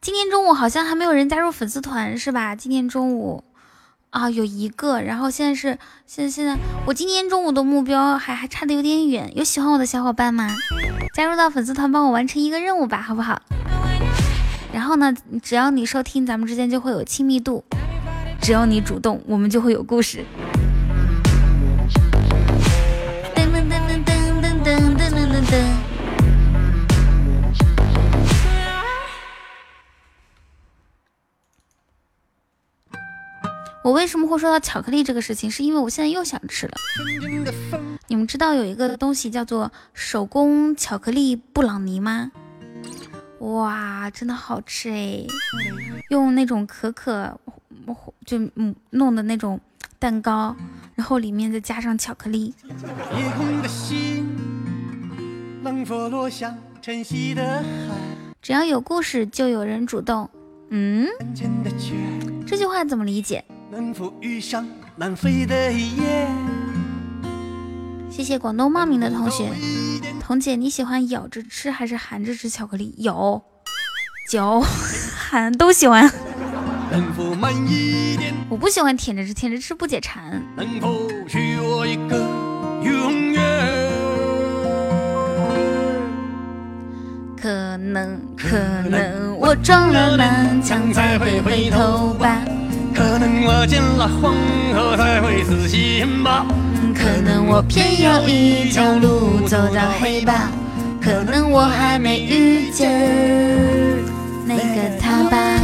[0.00, 2.54] 今天中午好像还没有人加入粉丝团是吧？
[2.54, 3.42] 今天中午
[4.10, 5.76] 啊有一个，然后现在是
[6.06, 10.48] 现在现在我今天中午的目标还还差的有点远，有喜欢我的小伙伴吗？
[11.14, 13.42] 加入到粉丝团帮我完成一个任务吧，好不好？
[14.74, 17.62] 然后呢，只要你收听，咱们之间就会有亲密度；
[18.42, 20.24] 只要你主动，我们就会有故事。
[23.36, 24.02] 噔噔噔噔
[24.42, 25.62] 噔噔噔噔噔噔。
[33.84, 35.48] 我为什么会说到巧克力这个事情？
[35.48, 36.72] 是因为我现在又想吃了。
[38.08, 42.32] 你们知道有一个东西叫做手工巧克力布朗尼吗？
[43.44, 45.26] 哇，真的好吃哎！
[46.08, 47.38] 用那种可可
[48.24, 49.60] 就嗯弄的那种
[49.98, 50.56] 蛋糕，
[50.94, 52.54] 然后里面再加上巧克力。
[58.40, 60.30] 只要有故事，就有人主动。
[60.70, 61.06] 嗯，
[62.46, 63.44] 这句话怎么理解？
[68.10, 69.50] 谢谢广东茂名的同学，
[70.26, 72.94] 彤姐，你喜欢咬着吃还是含着吃巧克力？
[73.00, 73.42] 咬、
[74.30, 76.10] 嚼、含都喜欢。
[78.48, 80.42] 我不喜欢舔着吃，舔着吃不解馋。
[87.36, 88.56] 可能，可
[88.88, 92.38] 能我撞了南墙才会回头吧。
[92.94, 94.34] 可能我见了黄
[94.72, 96.46] 河才会死心吧。
[96.92, 100.50] 可能我偏要一条路走到黑吧，
[101.00, 102.90] 可能我还没遇见
[104.44, 105.60] 那个他吧。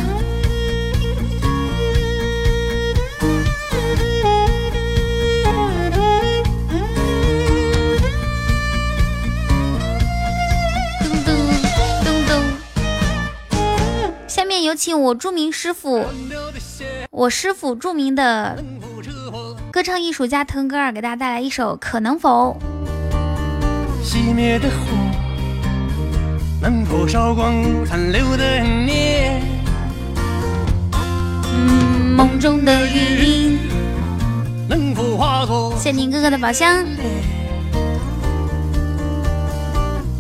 [11.03, 11.37] 咚咚
[12.05, 12.43] 咚咚，
[14.29, 16.05] 下面有请我著名师傅，
[17.11, 18.63] 我师傅著名的。
[19.81, 22.55] 歌唱艺术家腾格尔给大家带来一首《可能否》。
[24.05, 24.75] 熄灭的火
[26.61, 29.41] 能否烧光残留的念？
[30.93, 33.59] 嗯，梦中的余音
[34.69, 35.75] 能否化作？
[35.79, 36.85] 谢宁哥哥的宝箱。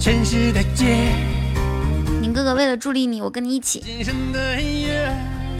[0.00, 1.12] 前世的劫。
[2.22, 3.84] 宁哥哥为了助力你，我跟你一起。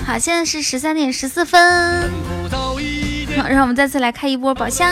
[0.06, 2.10] 好，现在是十三点十四分。
[3.36, 4.90] 好，让我们再次来开一波宝箱。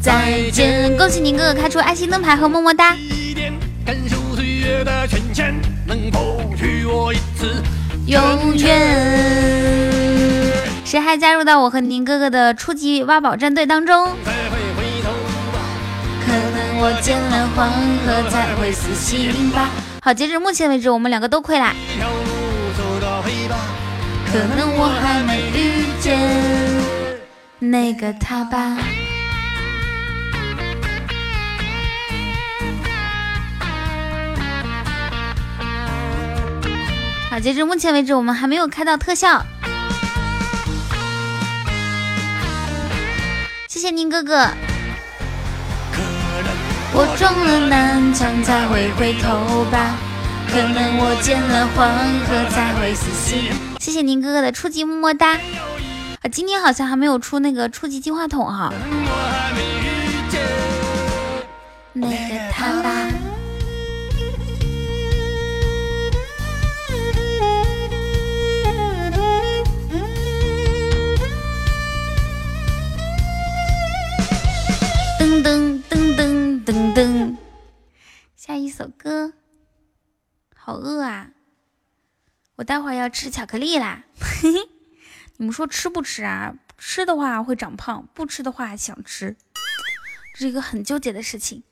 [0.00, 2.96] 再见，恭喜宁哥哥开出爱心灯牌和么么哒。
[8.06, 8.70] 永远。
[10.84, 14.08] 谁还加入到我和宁哥哥的初级挖宝战队当中？
[16.24, 17.70] 可能我见了黄
[18.04, 19.70] 河才会死心吧。
[20.02, 21.72] 好，截止目前为止，我们两个都亏了。
[24.32, 26.18] 可能我还没遇见
[27.58, 28.78] 那个他吧。
[37.30, 39.44] 好，截止目前为止，我们还没有开到特效。
[43.68, 44.48] 谢谢宁哥哥。
[46.94, 49.94] 我撞了南墙才会回头吧，
[50.48, 51.86] 可能我见了黄
[52.26, 53.71] 河才会死心。
[53.82, 55.32] 谢谢宁哥哥的初级么么哒。
[55.32, 58.72] 啊，今天好像还没有出那个初级金话筒哈。
[61.92, 63.08] 那个他吧。
[75.18, 77.36] 噔噔噔噔噔噔，
[78.36, 79.32] 下一首歌，
[80.54, 81.30] 好饿啊！
[82.62, 84.04] 我待会儿要吃巧克力啦。
[84.20, 84.60] 嘿嘿，
[85.36, 86.54] 你们说吃不吃啊？
[86.78, 89.36] 吃的话会长胖，不吃的话想吃，
[90.34, 91.64] 这是一个很纠结的事情。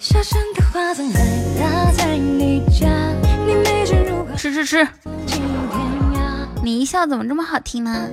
[0.00, 1.20] 小山的花曾海
[1.60, 2.88] 拉在你家，
[3.46, 4.88] 你没见如何吃吃吃。
[6.64, 8.10] 你一笑怎么这么好听呢？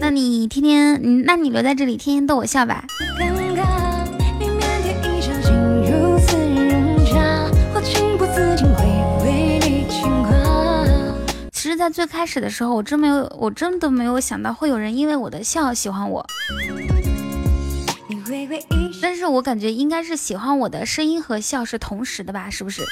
[0.00, 2.86] 那你天天，嗯，那你留在这里天天逗我笑吧。
[11.84, 16.26] 在最开始的时候，我真没有，我真的没有想到会有人因为我的笑喜欢我。
[19.02, 22.82] 但是我感觉应该是喜欢我的声音和笑是同时的吧，是不是？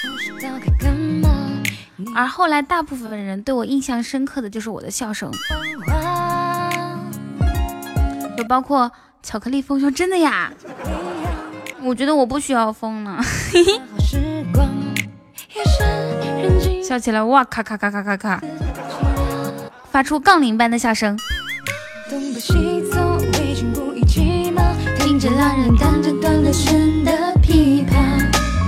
[2.15, 5.31] 而后来，大部分人对我印象深刻的就是我的笑声，
[8.37, 10.53] 就包括巧克力风说真的呀，
[11.83, 13.23] 我觉得我不需要风呢，好
[14.05, 14.69] 时光，
[15.55, 15.89] 夜深
[16.43, 18.43] 人静，笑起来哇咔咔咔咔咔咔，
[19.91, 21.17] 发出杠铃般的笑声。
[22.11, 22.53] 东奔西
[22.91, 24.61] 走，未经不一寂寞，
[24.99, 26.75] 听着浪人弹着断了弦
[27.05, 27.93] 的琵琶。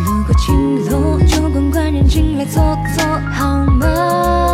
[0.07, 2.63] 路过青楼，酒馆官人进来坐
[2.97, 4.54] 坐好吗？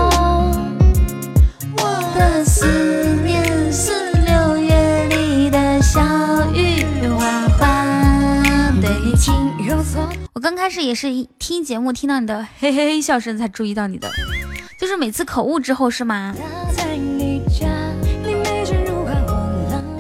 [10.41, 14.11] 刚开始也是一听节目听到你的嘿嘿嘿笑声才注意到你的，
[14.81, 16.35] 就是每次口误之后是吗？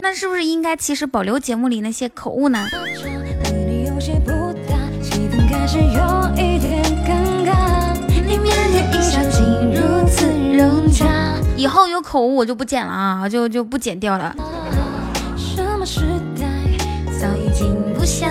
[0.00, 2.66] 那是不是应该其实保留节目里那些口误呢？
[11.56, 14.34] 以后有口误我就不剪了啊，就就不剪掉了。
[15.36, 16.00] 什么时
[16.34, 16.46] 代
[17.20, 18.30] 早已经不想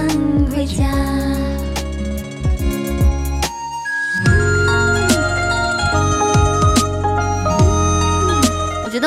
[0.52, 1.19] 回家。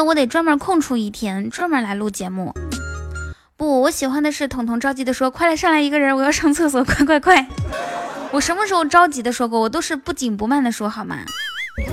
[0.04, 2.54] 我得专门空出一天，专门来录节目。
[3.56, 7.46] 不，我喜欢的是彤彤着急的说：“快来上来一个人，我要上厕所，快快快！”
[8.32, 9.60] 我什么时候着急的说过？
[9.60, 11.18] 我都是不紧不慢的说，好吗？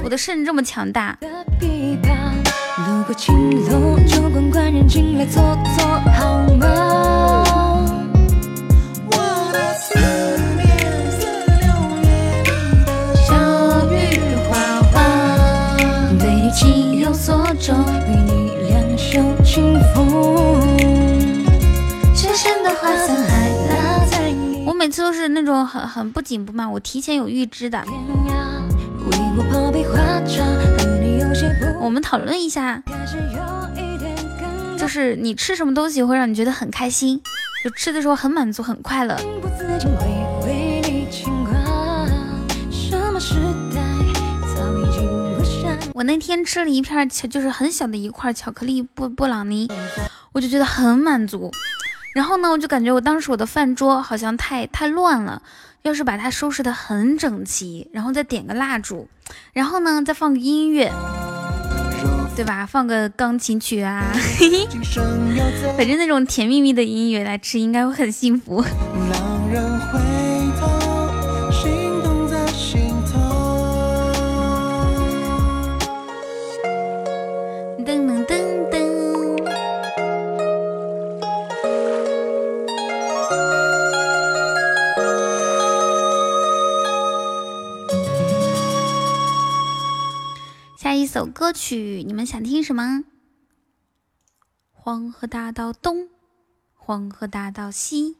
[0.03, 3.35] 我的肾这么强大，路过青
[3.69, 5.41] 楼，酒馆官人进来坐
[5.77, 6.98] 坐好吗？
[17.69, 20.57] 有所钟，与你两袖清风。
[22.15, 27.83] 深深的花伞还拉在你我每次都是那种很很不紧不慢，我提前有预知的。
[31.79, 32.81] 我，们讨论一下，
[34.77, 37.21] 就是你吃什么东西会让你觉得很开心，
[37.63, 39.15] 就吃的时候很满足很快乐。
[45.99, 49.69] 我那天吃了一片巧，就是很小的一块巧克力布布朗尼，
[50.31, 51.51] 我就觉得很满足。
[52.15, 55.41] 然后呢，我就感觉我当时我的饭桌好像太太乱了，
[55.81, 59.09] 要是把它收拾得很整齐，然后再点个蜡烛，
[59.51, 60.89] 然后呢再放个音乐，
[62.33, 62.65] 对吧？
[62.65, 64.65] 放个钢琴曲啊，嘿嘿，
[65.75, 68.63] 反正那种甜蜜蜜的音乐来吃，应该会很幸福。
[69.11, 69.79] 让 人
[91.29, 93.03] 歌曲，你们想听什么？
[94.71, 96.09] 黄河大道东，
[96.73, 98.17] 黄河大道西。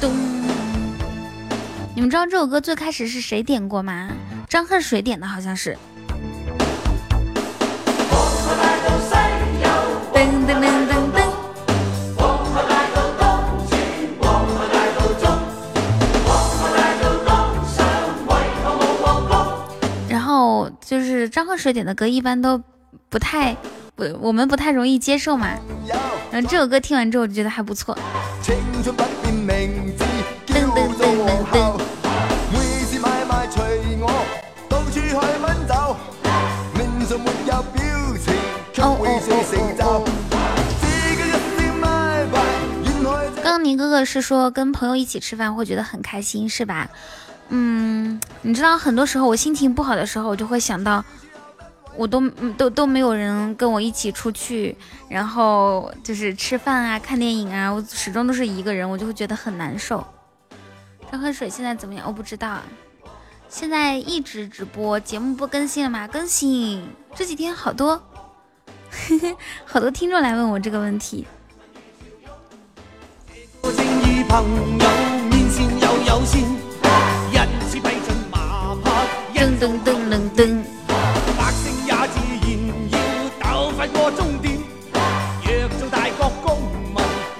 [0.00, 0.12] 咚！
[1.94, 4.10] 你们知道这首歌最开始是谁点过吗？
[4.48, 5.78] 张恨水点的，好像是。
[21.20, 22.62] 就是张赫水点的歌，一般都
[23.10, 23.54] 不太
[23.94, 25.48] 不，我们不太容易接受嘛。
[26.30, 27.94] 然后这首歌听完之后，就觉得还不错。
[28.42, 28.54] 噔
[30.48, 31.78] 噔噔噔噔。
[43.42, 46.88] 刚刚宁哥哥是说跟朋友一起吃饭会觉得很开心，是吧？
[47.50, 51.04] 嗯，你知道很多时候我心情不好的时候，我就会想到，
[51.96, 54.76] 我都都都没有人跟我一起出去，
[55.08, 60.06] 然后就是吃饭啊、看电影啊，我始终都是一个人，我就会觉得很难受。
[61.10, 62.04] 张喝水现在怎么样？
[62.06, 62.58] 我不知道，
[63.48, 66.06] 现在一直直播，节目不更新了吗？
[66.06, 68.00] 更新，这几天好多。
[69.66, 71.26] 好多听众来问我这个问题。
[79.40, 80.62] 噔噔噔噔噔。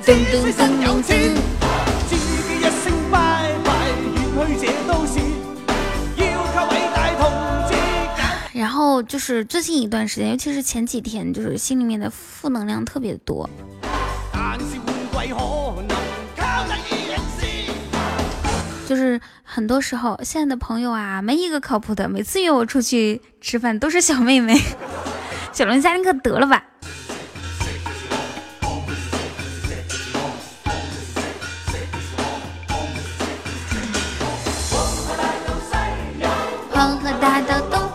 [0.06, 1.36] 噔噔噔噔噔。
[8.54, 13.48] 然后就是最近一段时间，尤其是前几天，就是心里面的负能量特别多。
[18.90, 22.08] 就是很多时候，现在的朋友啊，没一个靠谱的。
[22.08, 24.60] 每次约我出去吃饭，都是小妹妹。
[25.54, 26.64] 小龙虾，你可得了吧！
[36.72, 37.88] 黄河大道东。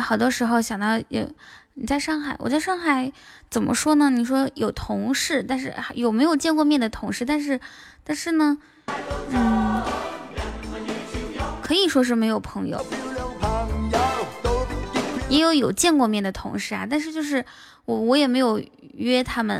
[0.00, 1.30] 好多时候想到有
[1.74, 3.12] 你在上海，我在上海
[3.48, 4.10] 怎么说呢？
[4.10, 7.24] 你说有同事，但是有没有见过面的同事？
[7.24, 7.60] 但是，
[8.02, 8.58] 但是呢，
[9.30, 9.80] 嗯，
[11.64, 12.84] 可以说是没有朋友，
[15.30, 16.86] 也有有见过面的同事啊。
[16.88, 17.42] 但是就是
[17.86, 18.62] 我我也没有
[18.92, 19.58] 约他们。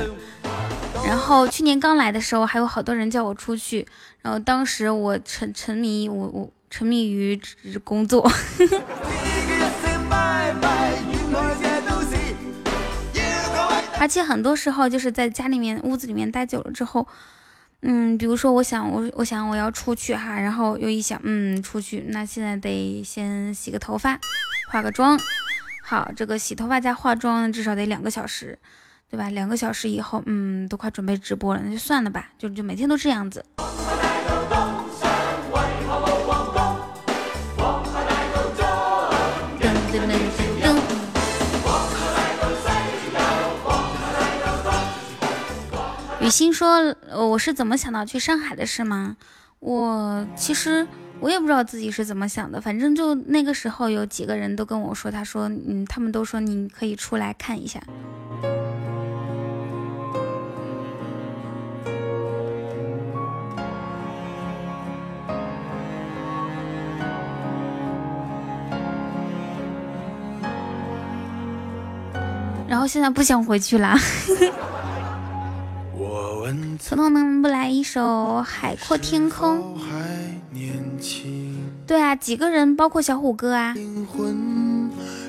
[1.06, 3.86] 然后去年刚来的时候，还有好多人叫我出去，
[4.20, 7.40] 然后当时我沉沉迷我我沉迷于
[7.82, 8.30] 工作。
[13.98, 17.08] 而且很多时候就是在家里面屋子里面待久了之后，
[17.86, 24.18] 嗯，比如说我想我我想我要出去哈，然后又一想，嗯，出去那现在得先洗个头发，
[24.72, 25.20] 化个妆，
[25.84, 28.58] 好，这个洗头发加化妆至少得两个小时，
[29.10, 29.28] 对吧？
[29.28, 33.44] 两个小时以后，嗯，都快准备直播了，那就算了吧，就就每天都这样子。
[46.24, 49.14] 雨欣说：“我是怎么想到去上海的事吗？
[49.60, 50.88] 我其实
[51.20, 57.78] 我也不知道自己是怎么想的，反正就那个时候有几个人都跟我说，他说，嗯，他们都说你可以出来看一下。
[72.66, 73.94] 然后现在不想回去了。
[76.86, 78.00] ”彤彤能不来一首
[78.42, 79.58] 《海阔天空》？
[81.86, 83.74] 对啊，几个人，包括小虎哥啊。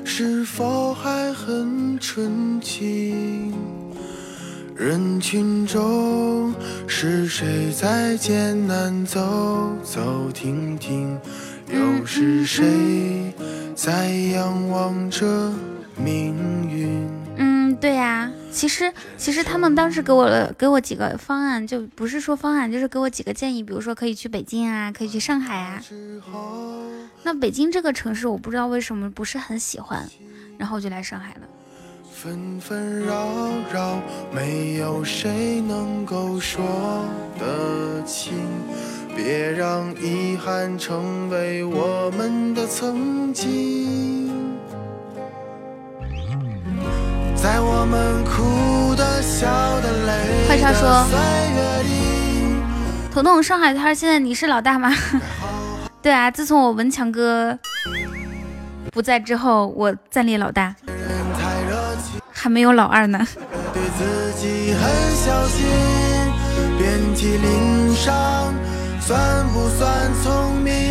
[0.04, 3.54] 是否还很纯净？
[4.76, 6.54] 人群中
[6.88, 11.18] 是谁在艰难走走停停？
[11.68, 13.34] 又是谁
[13.74, 15.26] 在仰望着
[15.98, 16.36] 命
[16.70, 17.25] 运？
[17.38, 18.32] 嗯，对呀。
[18.52, 25.82] 其实，其实他们当时给我了给我几个方案，就不是说方案，就是给我几个建议，比如说可以去北京啊，可以去上海啊。
[27.24, 30.08] 那北京这个城市，我不知道为什么不是很喜欢，
[30.58, 31.42] 然后我就来上海了。
[32.14, 33.28] 纷纷扰
[33.74, 34.00] 扰，
[34.34, 36.64] 没有谁能够说
[37.38, 38.34] 得清，
[39.14, 44.55] 别让遗憾成为我们的曾经。
[47.46, 49.46] 在我们哭的笑
[49.80, 51.16] 的泪快叉说的岁
[51.54, 52.58] 月里
[53.14, 54.92] 彤彤，上海滩现在你是老大吗？
[56.02, 57.56] 对啊，自从我文强哥
[58.92, 60.76] 不在之后，我暂列老大，
[62.32, 63.20] 还没有老二呢。
[63.72, 64.82] 对自己很
[65.16, 65.68] 小心，
[66.80, 68.56] 遍体鳞伤，
[69.00, 70.85] 算不算聪明？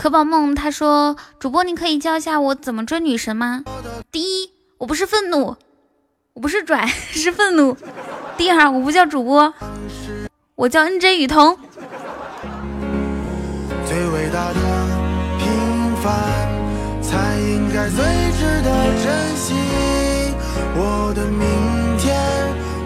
[0.00, 3.62] 可宝梦他说：“主播，你可以教一下我怎么追女神吗？
[4.10, 5.54] 第一，我不是愤怒，
[6.32, 7.76] 我不是拽， 是愤怒。
[8.38, 9.52] 第二，我不叫主播，
[10.54, 11.54] 我叫 NJ 雨桐。
[13.84, 14.60] 最伟大的
[15.38, 16.10] 平凡，
[17.02, 18.02] 才应该最
[18.38, 18.70] 值得
[19.04, 19.52] 珍惜。
[20.76, 21.44] 我的明
[21.98, 22.16] 天，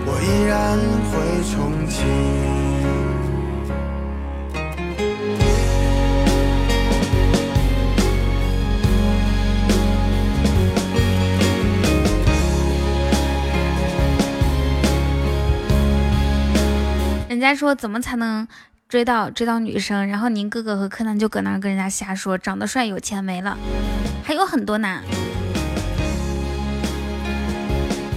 [0.05, 0.77] 我依然
[1.13, 1.15] 会
[1.47, 1.55] 憧
[1.89, 2.54] 憬。
[17.45, 18.49] 家说怎么才能
[18.89, 23.59] 追到追到女生，然后您哥哥和柯南就搁那跟人家瞎说，长得帅有钱没了，
[24.25, 25.01] 还有很多呢。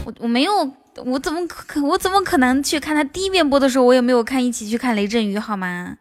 [0.05, 0.71] 我我没有，
[1.03, 5.97] 我怎么可我怎么可能去看他第一遍播的时候，我也没有看，一起去看雷阵雨好吗？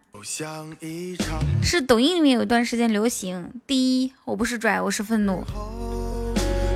[1.63, 3.51] 是抖音里面有一段时间流行。
[3.67, 5.45] 第一，我不是拽，我是愤怒。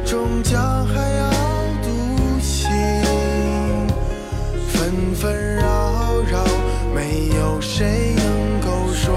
[0.05, 1.31] 终将还要
[1.82, 2.70] 独行，
[4.68, 5.49] 纷纷，
[7.41, 9.17] 有谁能够说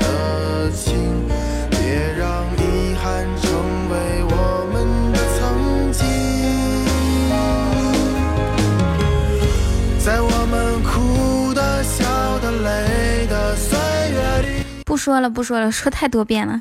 [0.00, 1.26] 得清。
[1.70, 1.76] 别
[2.18, 3.52] 让遗憾成
[3.90, 4.34] 为我
[4.72, 4.74] 们
[5.12, 5.40] 的曾
[5.92, 6.00] 经，
[9.98, 12.02] 在我们哭的、笑
[12.38, 13.78] 的、累的岁
[14.12, 14.16] 月
[14.48, 14.64] 里。
[14.86, 16.58] 不说了，不说了，说太多遍了。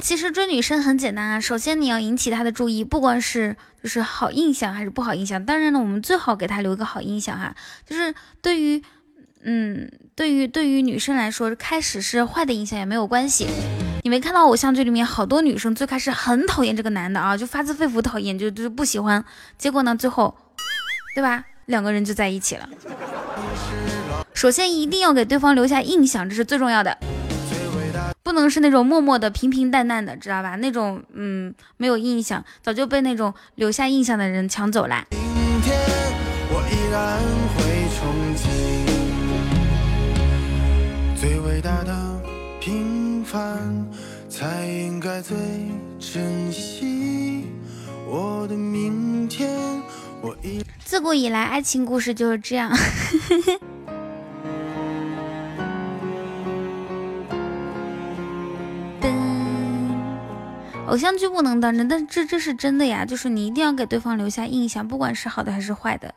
[0.00, 5.44] 其实追女生很简单啊，首先你要引起她的注意，不管是就是好印象还是不好印象。
[5.44, 7.54] 当然呢，我们最好给她留一个好印象哈。
[7.86, 8.82] 就是对于，
[9.42, 13.46] 嗯，对于对于女生来说，开始是坏的印象也没有关系。
[14.02, 19.22] 你没看到偶像剧里面好多女生最开始很讨厌这个男的啊，就发自肺腑讨厌，就就是不喜欢。
[19.58, 20.34] 结果呢，最后，
[21.14, 21.44] 对吧？
[21.66, 22.68] 两个人就在一起了。
[24.34, 26.96] 首先一定要给对方留下印象，这是最重要的。
[28.22, 30.56] 不能是那种默默的、平平淡淡的，知道吧？
[30.56, 35.06] 那种嗯，没有印象，早就被那种留下印象的人抢走啦。
[35.10, 35.20] 明
[35.62, 35.76] 天
[36.50, 37.18] 我依然
[37.54, 37.62] 会
[37.96, 37.98] 憧
[41.16, 42.20] 憬，最伟大的
[42.60, 43.86] 平凡
[44.28, 45.36] 才应该最
[45.98, 47.46] 珍惜。
[48.06, 49.48] 我的明天，
[50.20, 52.70] 我依自古以来，爱情故事就是这样。
[60.90, 66.12] 偶像剧不能当真，但这这是真的呀，就是你一定要给对方留下印象，不管是好的还是坏的，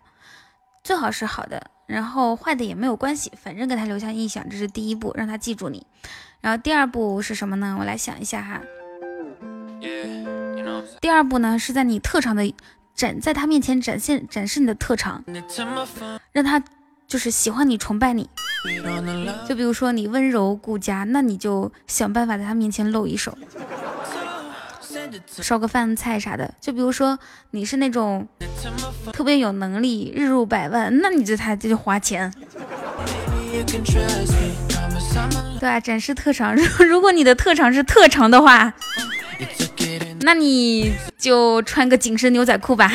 [0.83, 5.85] 最好是好的，然后坏的也没有关系，反正给他留下印象，这是第一步，让他记住你。
[6.41, 7.77] 然后第二步是什么呢？
[7.79, 8.61] 我来想一下哈。
[10.99, 12.51] 第二步呢，是在你特长的
[12.95, 15.23] 展，在他面前展现展示你的特长，
[16.31, 16.59] 让他
[17.07, 18.27] 就是喜欢你、崇拜你。
[19.47, 23.37] 就比如说你温柔顾家，那你就想办法在他面前露一手，
[25.27, 26.53] 烧个饭菜啥的。
[26.59, 27.17] 就比如说
[27.51, 28.27] 你是那种
[29.11, 32.33] 特别有能力、日入百万，那你就他就花钱，
[35.59, 35.79] 对啊？
[35.79, 36.55] 展示特长。
[36.55, 38.73] 如 如果你的特长是特长的话，
[40.21, 42.91] 那你就穿个紧身牛仔裤吧。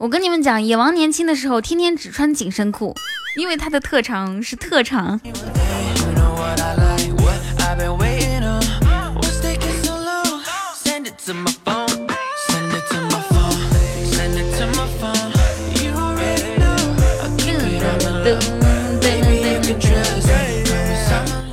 [0.00, 2.96] 我跟你们讲，野王年轻的时候天天只穿紧身裤，
[3.36, 5.20] 因为他的特长是特长。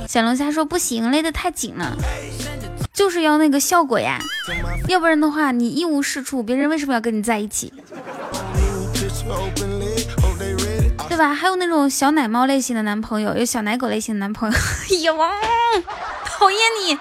[0.08, 1.94] 小龙虾说不行，勒得太紧了，
[2.98, 4.18] 就是要那个效果呀，
[4.88, 7.72] 要不然的话你一无是处，别人为什么要跟你在一起？
[11.08, 11.32] 对吧？
[11.32, 14.58] 还有那种小奶猫类型的男朋友，有小奶狗类型的男朋友，
[14.98, 15.30] 野王，
[16.24, 16.98] 讨厌你。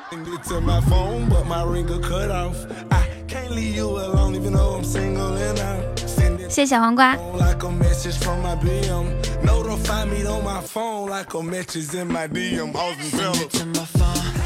[6.50, 7.16] 谢谢小黄瓜。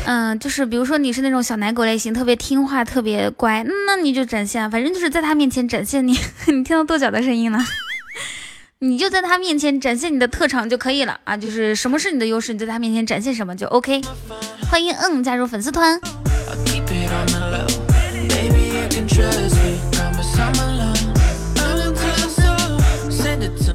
[0.06, 6.14] 嗯，就是比如说你是那种小奶狗类型，特别听话，特别乖，那你就展现，反正就是在他面前展现你，
[6.48, 7.60] 你听到跺脚的声音了，
[8.80, 14.02] 你就在他面前展现你的特长就可以了啊，就是什么是你的优势，你在他面前展现什么就 OK。
[14.69, 15.99] 欢迎嗯加入粉丝团。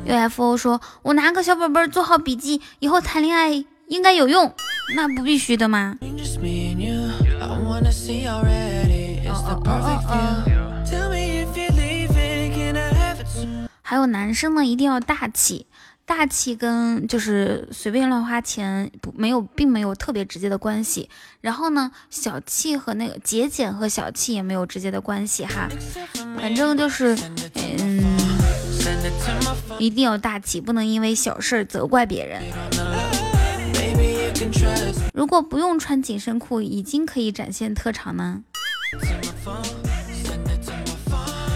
[0.06, 4.54] UFO 说：“我拿个小本本做好笔记，以后谈恋爱应该有用。”
[4.94, 5.98] 那不必须的吗？
[13.82, 15.66] 还有男生呢，一定要大气。
[16.04, 21.10] 大气跟就是随便乱花钱不没有，并没有特别直接的关系。
[21.40, 25.68] 然后呢，小气和那个节俭和小气也没有直接的关系哈。
[26.36, 27.16] 反正就是，
[27.54, 28.16] 嗯，
[29.78, 32.42] 一定要大气，不能因为小事责怪别人。
[35.12, 38.42] 如果不用穿紧身裤，已经可以展现特长呢？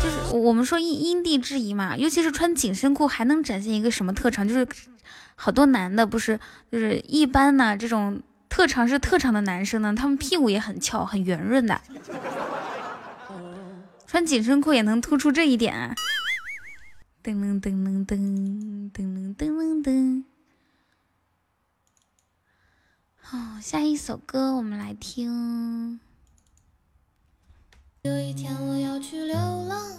[0.02, 4.46] 就是我们说因因地制宜嘛，尤其是穿紧身裤还能展现一个什么特长？
[4.48, 4.66] 就是
[5.34, 6.40] 好多男的不是，
[6.70, 11.80] 就是一般呢这种特长是特长的男生呢，他们屁股也很翘，很圆润的，
[14.06, 15.94] 穿紧身裤也能突出这一点啊！
[17.22, 20.24] 噔噔噔噔噔噔噔噔噔。
[23.20, 26.00] 好，下一首歌我们来听。
[28.02, 29.98] 有一天我要去流浪。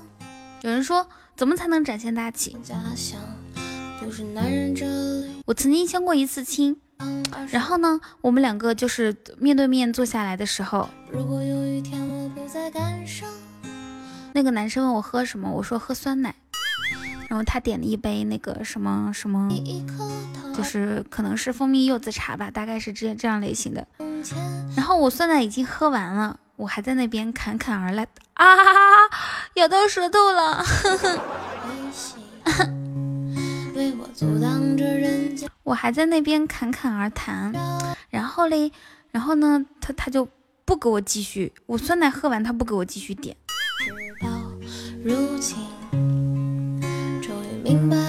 [0.63, 2.57] 有人说，怎么才能展现大气？
[5.45, 6.81] 我曾经相过一次亲，
[7.51, 10.89] 然后呢，我们两个就是面对面坐下来的时候，
[14.33, 16.35] 那个男生问我喝什么，我说喝酸奶。
[17.31, 19.47] 然后他点了一杯那个什么什么，
[20.53, 23.87] 就是可能是蜂蜜柚子茶吧，大概是这这样类型的。
[24.75, 28.45] 然后我酸奶已经喝完了，我还在那边侃侃而来啊，
[29.55, 30.61] 咬到舌头了。
[35.63, 37.53] 我还在那边侃侃而谈，
[38.09, 38.73] 然后嘞，
[39.11, 40.27] 然后呢，他他就
[40.65, 43.37] 不给我继续，我酸奶喝完，他不给我继续点。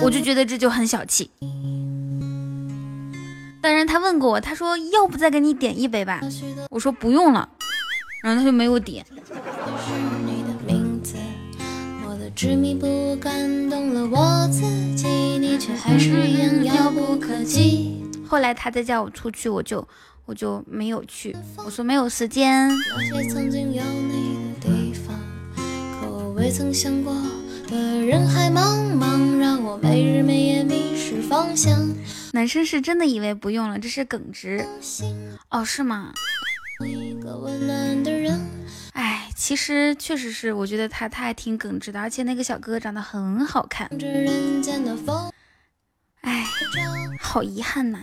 [0.02, 1.30] 我就觉得这就很小气。
[3.60, 6.20] 当然，他问过我，他说要不再给你点一杯吧。
[6.68, 7.48] 我说不用了，
[8.22, 9.06] 然后他就没有点。
[18.26, 19.86] 后来他再叫我出去，我就
[20.24, 21.36] 我就没有去。
[21.64, 22.68] 我说没有时间。
[27.72, 31.88] 人海茫茫，让我没日没夜迷失方向。
[32.32, 34.66] 男生是真的以为不用了，这是耿直
[35.48, 36.12] 哦，是吗？
[38.92, 43.88] 哎，其实确实是，我觉得他他还挺耿直的，而且那个小哥哥长得很好看。
[46.20, 46.44] 哎，
[47.20, 47.98] 好遗憾呐。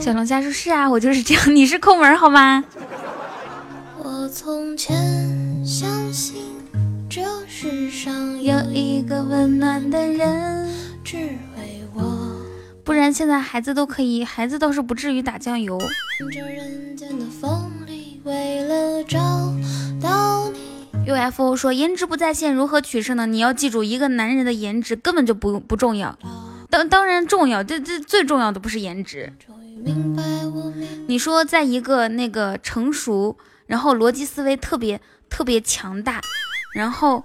[0.00, 1.42] 小龙虾说：“是啊，我就是这样。
[1.54, 2.64] 你是抠门好吗？”
[4.02, 6.42] 我从前相信
[7.08, 10.68] 这世上有一个温暖的人，
[11.04, 12.02] 只为我。
[12.82, 15.80] 不然现在孩子都可以，孩子倒是不至于打酱油。
[21.06, 23.26] UFO 说：“颜值不在线，如何取胜呢？
[23.26, 26.18] 你要记住，一个男人的颜值根本就不不重要。”
[26.68, 29.32] 当当然重要，这这最重要的不是颜值。
[31.06, 33.36] 你说，在一个那个成熟，
[33.66, 36.20] 然后逻辑思维特别特别强大，
[36.74, 37.24] 然后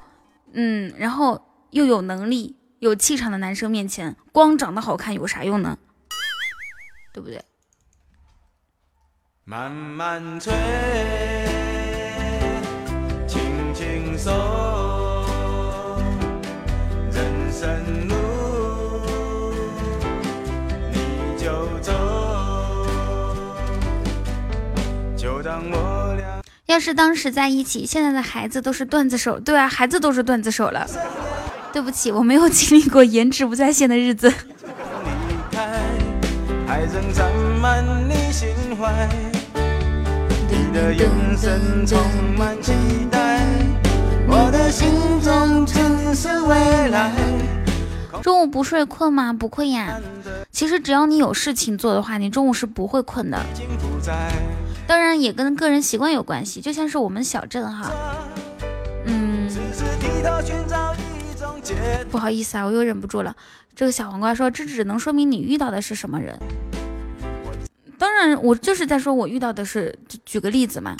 [0.53, 5.77] 嗯，然后又有能力、有气场的男生面前，光长得好看有啥用呢？
[7.13, 7.43] 对不对？
[9.43, 10.53] 慢慢吹，
[13.27, 14.31] 轻轻松，
[26.71, 29.37] 要是当时在一起，现在的孩子都是段子手。
[29.37, 30.87] 对啊，孩子都是段子手了。
[31.73, 34.31] 对不起，我没有经历过颜值不在线的日子。
[48.23, 49.33] 中午不睡困吗？
[49.33, 49.99] 不困呀。
[50.51, 53.37] 其实只要你有事情做的话，你中午是不会困的。
[54.91, 57.89] 当然也跟个人习惯有关系，就像是我们小镇哈，
[59.05, 59.49] 嗯，
[62.11, 63.33] 不好意思啊，我又忍不住了。
[63.73, 66.37] 这个小黄瓜说，这只能说明你遇到的是什么人。
[67.97, 70.97] 当然，我就是在说我遇到的是，举个例子嘛。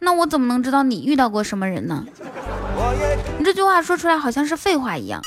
[0.00, 2.04] 那我怎么能知道你遇到过什么人呢？
[3.36, 5.20] 你这句话说出来好像是废话一样。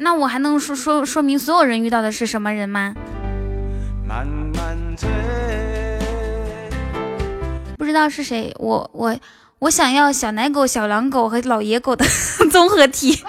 [0.00, 2.94] 那我还能说说说明所有人遇到的是什么人吗？
[7.76, 9.16] 不知道是谁，我我
[9.58, 12.04] 我想要小奶狗、小狼狗和老野狗的
[12.50, 13.24] 综合体。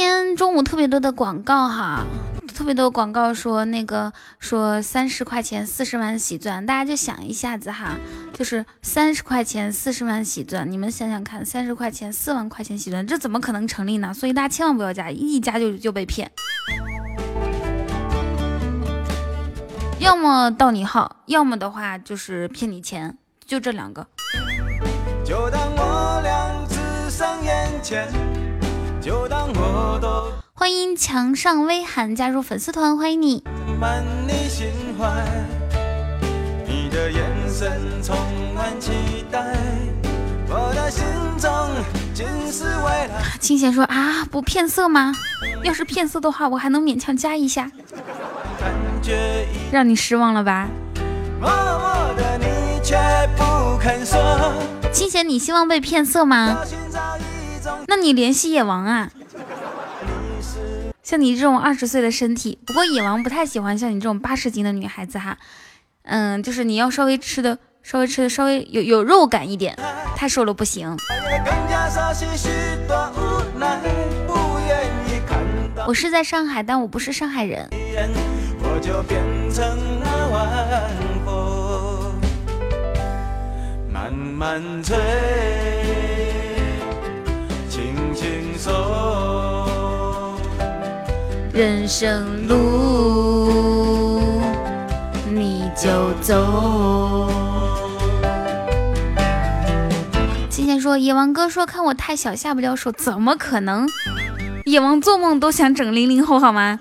[0.00, 2.06] 天中午特别多的广告哈。
[2.54, 7.96] 特别多广告说那个说三十块钱四十万喜钻，大家就想一下子哈，
[8.34, 14.12] 就是三十块钱四十万喜钻，你们想想看，三十块钱四万块钱喜钻，这怎么可能成立呢？
[14.12, 16.30] 所以大家千万不要加，一加就就被骗，
[19.98, 23.16] 要么盗你号，要么的话就是骗你钱，
[23.46, 24.06] 就这两个。
[25.24, 28.12] 就当我俩只剩眼前，
[29.00, 30.30] 就当我都。
[30.52, 33.42] 欢迎墙上微寒加入粉丝团，欢迎你。
[43.40, 45.14] 清闲说啊，不骗色吗？
[45.62, 47.70] 要是骗色的话，我还能勉强加一下。
[49.72, 50.68] 让你失望了吧？
[54.92, 56.58] 清闲，你希望被骗色吗？
[57.86, 59.10] 那你联系野王啊。
[61.02, 65.36] 像你这种二十岁的身体，不过野王不太喜欢像你这种八十斤的女孩子哈，
[66.02, 69.76] 嗯，就是你要稍微吃的稍微吃的稍微有有肉感一点，
[70.14, 70.96] 太瘦了不行。
[75.86, 77.68] 我是在上海，但我不是上海人。
[83.92, 84.96] 慢慢吹，
[91.60, 94.32] 人生路，
[95.30, 97.28] 你就走。
[100.48, 103.86] 今天说野王哥说看我太小下不了手，怎么可能？
[104.64, 106.80] 野王做梦都想整零零后好吗？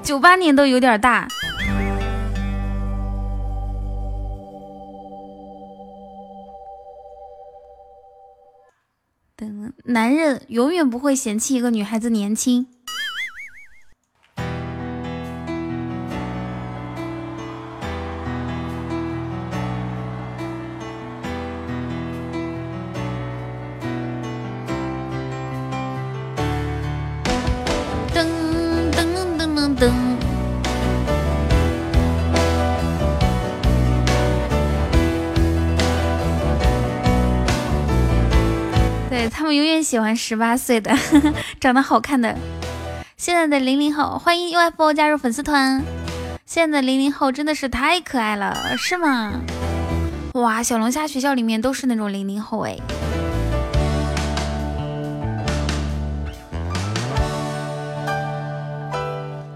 [0.00, 1.26] 九八年都有点大。
[9.90, 12.66] 男人永远不会嫌弃一个女孩子年轻。
[39.52, 40.96] 永远喜欢十八岁 的，
[41.60, 42.36] 长得好看的。
[43.16, 45.82] 现在的零零后，欢迎 UFO 加入粉丝团。
[46.46, 49.40] 现在的零零后真的是太可爱了，是吗？
[50.34, 52.76] 哇，小龙虾学校里面都是那种零零后哎。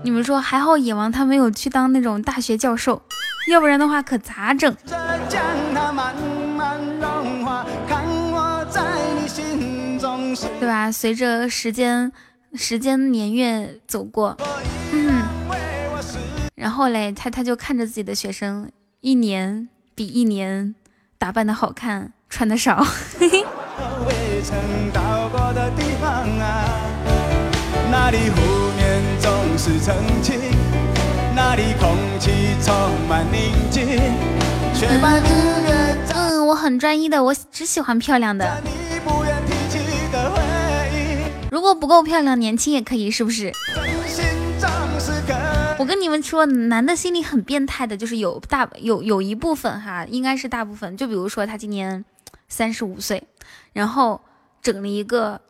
[0.05, 3.01] 你们说还好野王他没有去当那种大学教授，
[3.49, 4.75] 要不然的话可咋整？
[10.61, 10.91] 对吧？
[10.91, 12.11] 随着时间
[12.55, 14.37] 时间年月走过，
[14.93, 15.23] 嗯，
[16.55, 20.75] 然后嘞，他他就看着自己的学生一年比一年
[21.19, 22.85] 打扮的好看，穿的少。
[36.15, 38.63] 嗯，我很专一的，我只喜欢漂亮的。
[41.53, 43.53] 如果不够漂亮，年轻也可以，是不是？
[45.79, 50.97] 我跟你们说，男的心里很变态的，就是有大有有一部分哈，应该是大部分。
[50.97, 52.03] 就比如说他今年
[52.49, 53.23] 三十五岁，
[53.75, 54.23] 然后
[54.63, 55.43] 整了一个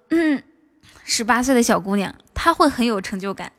[1.05, 3.53] 十八岁的小姑娘，他会很有成就感。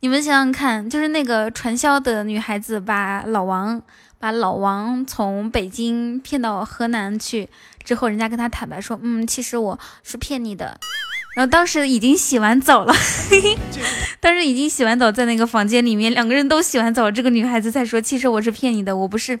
[0.00, 3.82] 你们想想看，就是那个传销的女孩子把老王
[4.18, 7.50] 把老王从北京骗到河南去。
[7.84, 10.78] 之后，人家跟他坦白说：“嗯，其实我是骗你的。”
[11.34, 12.92] 然后当时已经洗完澡了，
[14.20, 19.38] 当时已经洗完澡，在那个房间里面，两个人都洗完澡，这个女孩子才说，其实我是骗你的，我不是，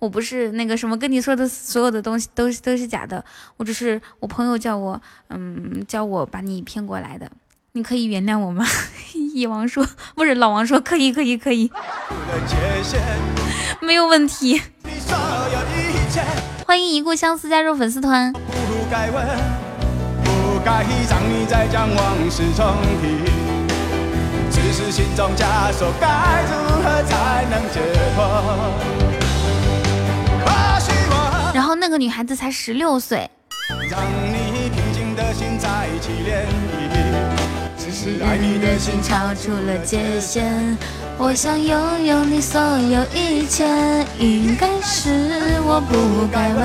[0.00, 3.24] 我不是那个什么跟你说的所有的东西都是都是假的，
[3.56, 5.00] 我只是我朋友叫我，
[5.30, 7.30] 嗯，叫我把你骗过来的，
[7.70, 8.66] 你可以原谅我吗？
[9.34, 9.86] 野王说，
[10.16, 11.70] 不是老王说可以可以可以，
[13.80, 14.60] 没有问题。
[16.68, 18.40] 欢迎一故相思加入粉丝团不。
[18.90, 19.26] 该问，
[20.22, 23.24] 不该让你再将往事重提，
[24.50, 27.80] 只是心中枷锁该如何才能解
[28.14, 28.20] 脱？
[31.54, 33.30] 然后那个女孩子才十六岁。
[33.90, 36.44] 让你平静的心再起涟
[36.92, 37.47] 漪，
[38.00, 40.78] 是爱你的心超出了界限。
[41.18, 43.66] 我想拥有你所有一切，
[44.20, 46.62] 应该是我不该问，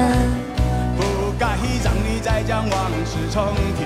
[0.96, 1.48] 不该
[1.84, 3.82] 让你再将往事重提。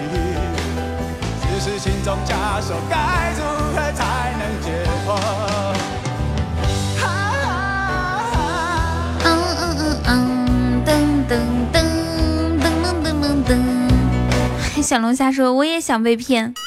[1.40, 3.42] 只是心中枷锁，该如
[3.74, 5.16] 何才能解脱？
[14.84, 16.54] 小龙虾说：“我也想被骗。”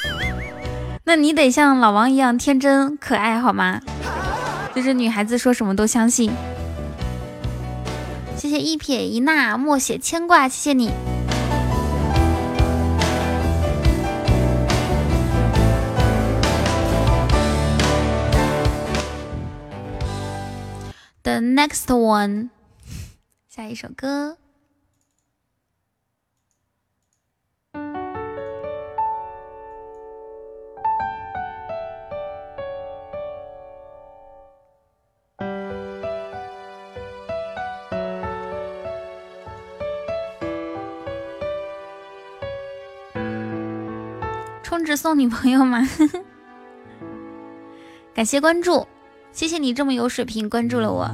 [1.03, 3.81] 那你得像老王一样天真可爱，好吗？
[4.73, 6.31] 就是女孩子说什么都相信。”
[8.37, 10.91] 谢谢一撇一捺默写牵挂，谢谢你。
[21.23, 22.49] The next one，
[23.47, 24.37] 下一首歌。
[44.71, 45.85] 充值送女朋友吗？
[48.15, 48.87] 感谢关注，
[49.33, 51.09] 谢谢你这么有水平关注了我。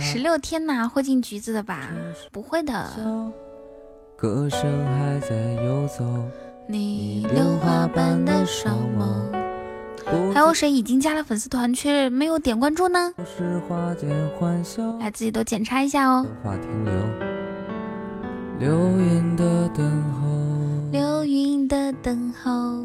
[0.00, 1.88] 十六天呐，会进橘子的吧？
[2.32, 2.90] 不会的。
[6.66, 9.30] 你榴花般的双眸。
[10.34, 13.14] 还有谁已经加了粉丝团却没有点关注呢？
[14.98, 16.26] 来，自己都检查一下哦。
[18.58, 20.39] 留言的等候。
[20.92, 22.84] 流云的等候，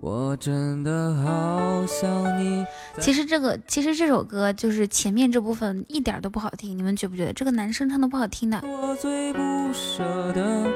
[0.00, 2.66] 我真的好想你。
[2.98, 7.32] 其实这个，其实这首歌就是前面这部分一点都不好听，你们觉不觉得？
[7.32, 8.60] 这个男生唱的不好听的。
[8.64, 9.38] 我最不
[9.72, 10.02] 舍
[10.32, 10.66] 的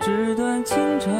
[0.00, 1.12] 纸短情长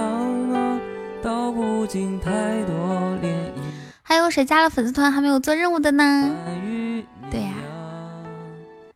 [0.52, 0.80] 啊，
[1.20, 2.30] 道不尽太
[2.64, 2.74] 多
[3.20, 3.60] 涟漪。
[4.02, 6.30] 还有谁加了粉丝团还没有做任务的呢？
[7.28, 7.54] 对呀。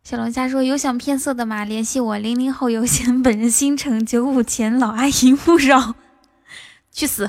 [0.08, 1.64] 小龙虾说：“有想骗色的吗？
[1.64, 5.94] 联系我，零零后优先，本人新城，九五前，老阿姨勿扰，
[6.92, 7.28] 去死！”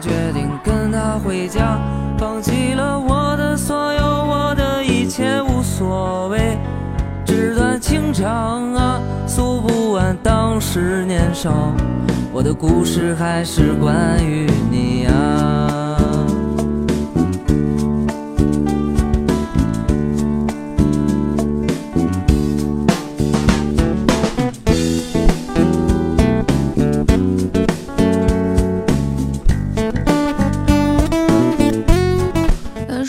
[0.00, 1.78] 决定跟他回家，
[2.18, 6.56] 放弃了我的所有，我的一切无所谓。
[7.26, 11.74] 纸短情长啊，诉不完当时年少，
[12.32, 15.91] 我的故事还是关于你啊。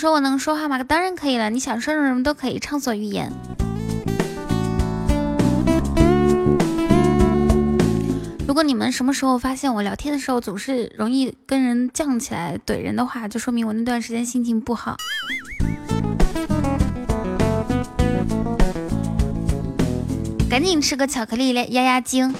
[0.03, 0.83] 说我能说话吗？
[0.83, 3.31] 当然可以了，你想说什么都可以，畅所欲言。
[8.45, 14.97] 如果你们什么时候发现我聊天的时候总是容易跟人犟起来怼人的话，就说明我那段时间心情不好。
[20.49, 22.35] 赶紧吃个巧克力来压压惊。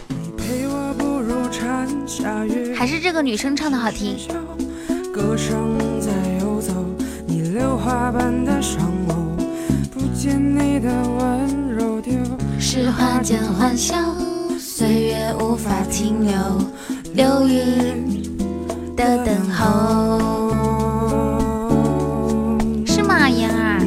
[2.76, 4.18] 还是这个女生唱的好听。
[7.84, 9.14] 花般的双眸，
[9.91, 12.14] 不见你的温柔丢。
[12.57, 13.95] 是花间欢笑，
[14.57, 16.34] 岁月无法停留，
[17.14, 18.23] 流云
[18.95, 20.49] 的等候。
[22.85, 23.81] 是吗，妍儿？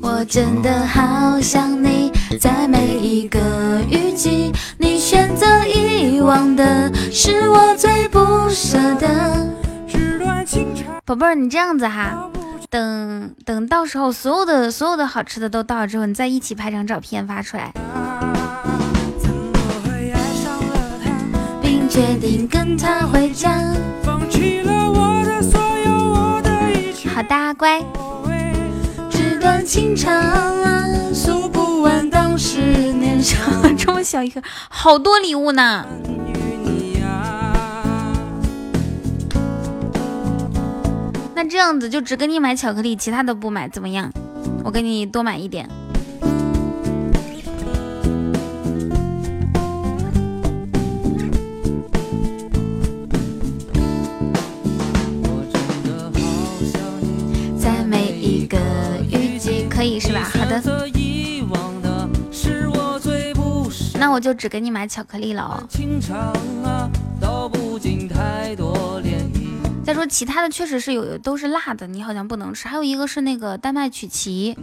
[0.00, 3.40] 我真的好想你，在每一个
[3.90, 4.52] 雨季。
[5.28, 9.46] 选择遗忘的是我最不舍的。
[11.04, 12.30] 宝贝儿，你这样子哈，
[12.70, 17.74] 等等到时候所有的所有的好吃的都到了之后，你再一起拍张照片发出来。
[21.60, 23.50] 并决定跟他回家。
[27.14, 27.84] 好的，乖。
[29.10, 32.60] 只情长啊，诉不完当时
[33.76, 35.84] 这么小一个，好多礼物呢。
[41.34, 44.10] 那这样子就只给你买巧克力，其他的不买，怎么样？
[44.64, 45.68] 我给你多买一点。
[57.58, 58.58] 在每一个
[59.10, 60.28] 雨季，可以是吧？
[60.32, 60.97] 好的。
[63.98, 65.62] 那我就只给你买巧克力了哦。
[69.84, 72.68] 再说其他的确实是有，都是辣的，你好像不能吃。
[72.68, 74.56] 还有一个是那个丹麦曲奇。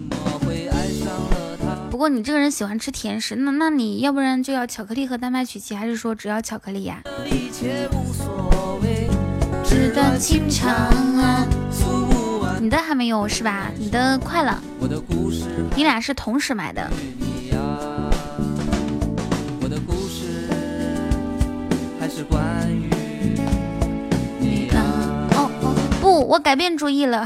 [1.90, 7.02] 不过你这个人喜欢吃甜食，那那你要不然就要巧克力和丹麦曲奇，还是说只要巧克力呀？
[12.62, 13.72] 你的还没有是吧？
[13.78, 14.62] 你的快了。
[15.76, 16.90] 你俩是同时买的。
[22.16, 22.40] 是关
[22.72, 22.90] 于
[24.40, 27.26] 你哦，哦不，我改变主意了。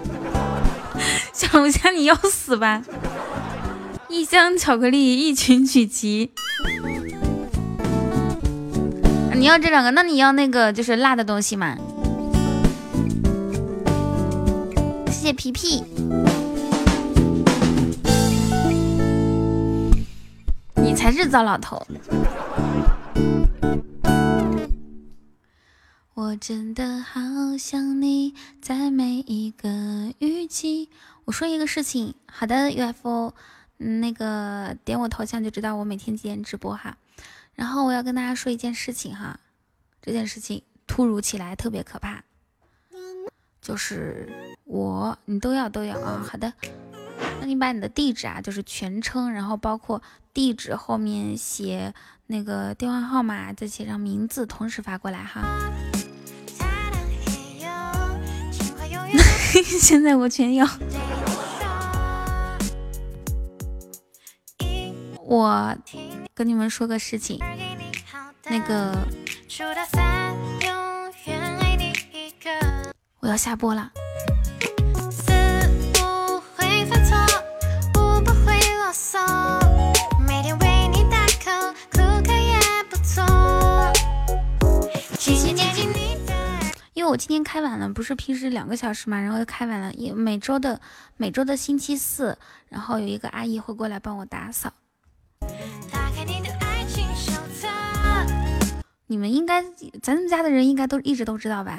[1.32, 2.82] 小龙虾，你要死吧！
[4.10, 6.32] 一箱巧克力，一群曲奇。
[9.34, 11.74] 你要这两个，那你要那个就是辣的东西嘛？
[15.06, 15.82] 谢谢皮皮。
[20.74, 21.86] 你才是糟老头。
[26.40, 27.20] 真的好
[27.58, 28.32] 想你，
[28.62, 30.88] 在每一个雨季。
[31.24, 33.34] 我说一个事情，好的，UFO，
[33.78, 36.96] 那个点我头像就知道我每天几点直播哈。
[37.54, 39.40] 然后我要跟大家说一件事情哈，
[40.00, 42.22] 这件事情突如其来，特别可怕，
[43.60, 44.28] 就是
[44.64, 46.24] 我，你都要都要啊。
[46.30, 46.52] 好的，
[47.40, 50.00] 那你把你的地址啊，就是全称，然后包括
[50.32, 51.92] 地址后面写
[52.28, 55.42] 那个电话号码，再写上名字，同时发过来哈。
[59.80, 60.66] 现在我全要。
[65.24, 65.76] 我
[66.34, 67.38] 跟你们说个事情，
[68.44, 68.96] 那个
[73.20, 73.92] 我要下播了。
[87.08, 89.90] 为我今天开晚了，不是平时两个小时嘛，然后又开晚了。
[89.94, 90.78] 也每周的
[91.16, 92.36] 每周的星期四，
[92.68, 94.70] 然后有一个阿姨会过来帮我打扫。
[99.06, 99.64] 你们应该，
[100.02, 101.78] 咱们家的人应该都一直都知道吧？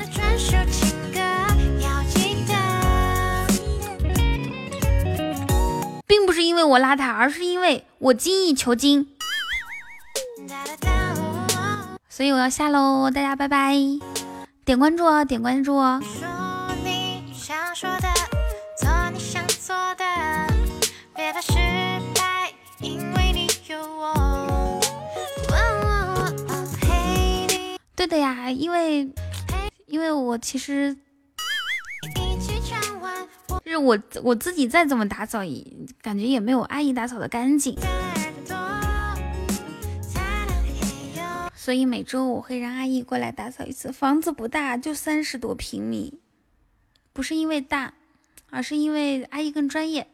[6.08, 9.08] 并不是因为我邋遢，而是因为我精益求精。
[12.10, 13.76] 所以我要下喽，大家拜拜。
[14.70, 16.00] 点关注哦，点关注哦。
[27.96, 29.12] 对的呀，因为
[29.88, 30.96] 因为我其实
[33.66, 35.40] 就是我我自己再怎么打扫，
[36.04, 37.76] 感觉也没有阿姨打扫的干净。
[41.70, 43.92] 所以每周我会让阿姨过来打扫一次。
[43.92, 46.16] 房子不大，就三十多平米，
[47.14, 47.94] 不是因为大，
[48.50, 50.08] 而是因为阿姨更专业。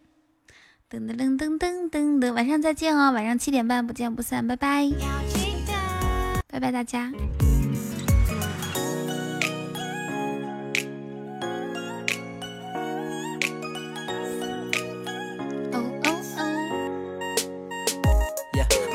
[0.92, 4.92] 噔噔噔噔噔噔噔，晚上再见哦，晚上七点半不见不散，拜拜，
[6.50, 7.10] 拜拜大家。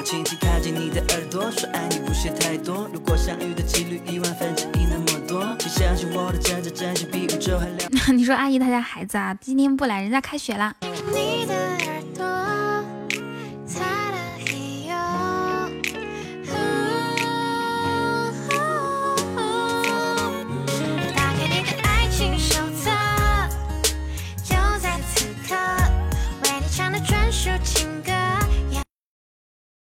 [0.04, 1.88] 轻轻靠近你的耳朵，说爱
[2.28, 2.86] 太多。
[2.92, 7.90] 如果相遇的几率一万分之一那么多，请相信我的真真真心比宇宙还亮。
[8.14, 10.74] 你说阿姨她家孩子啊，今天不来，人家开学了。
[10.80, 12.59] 专属情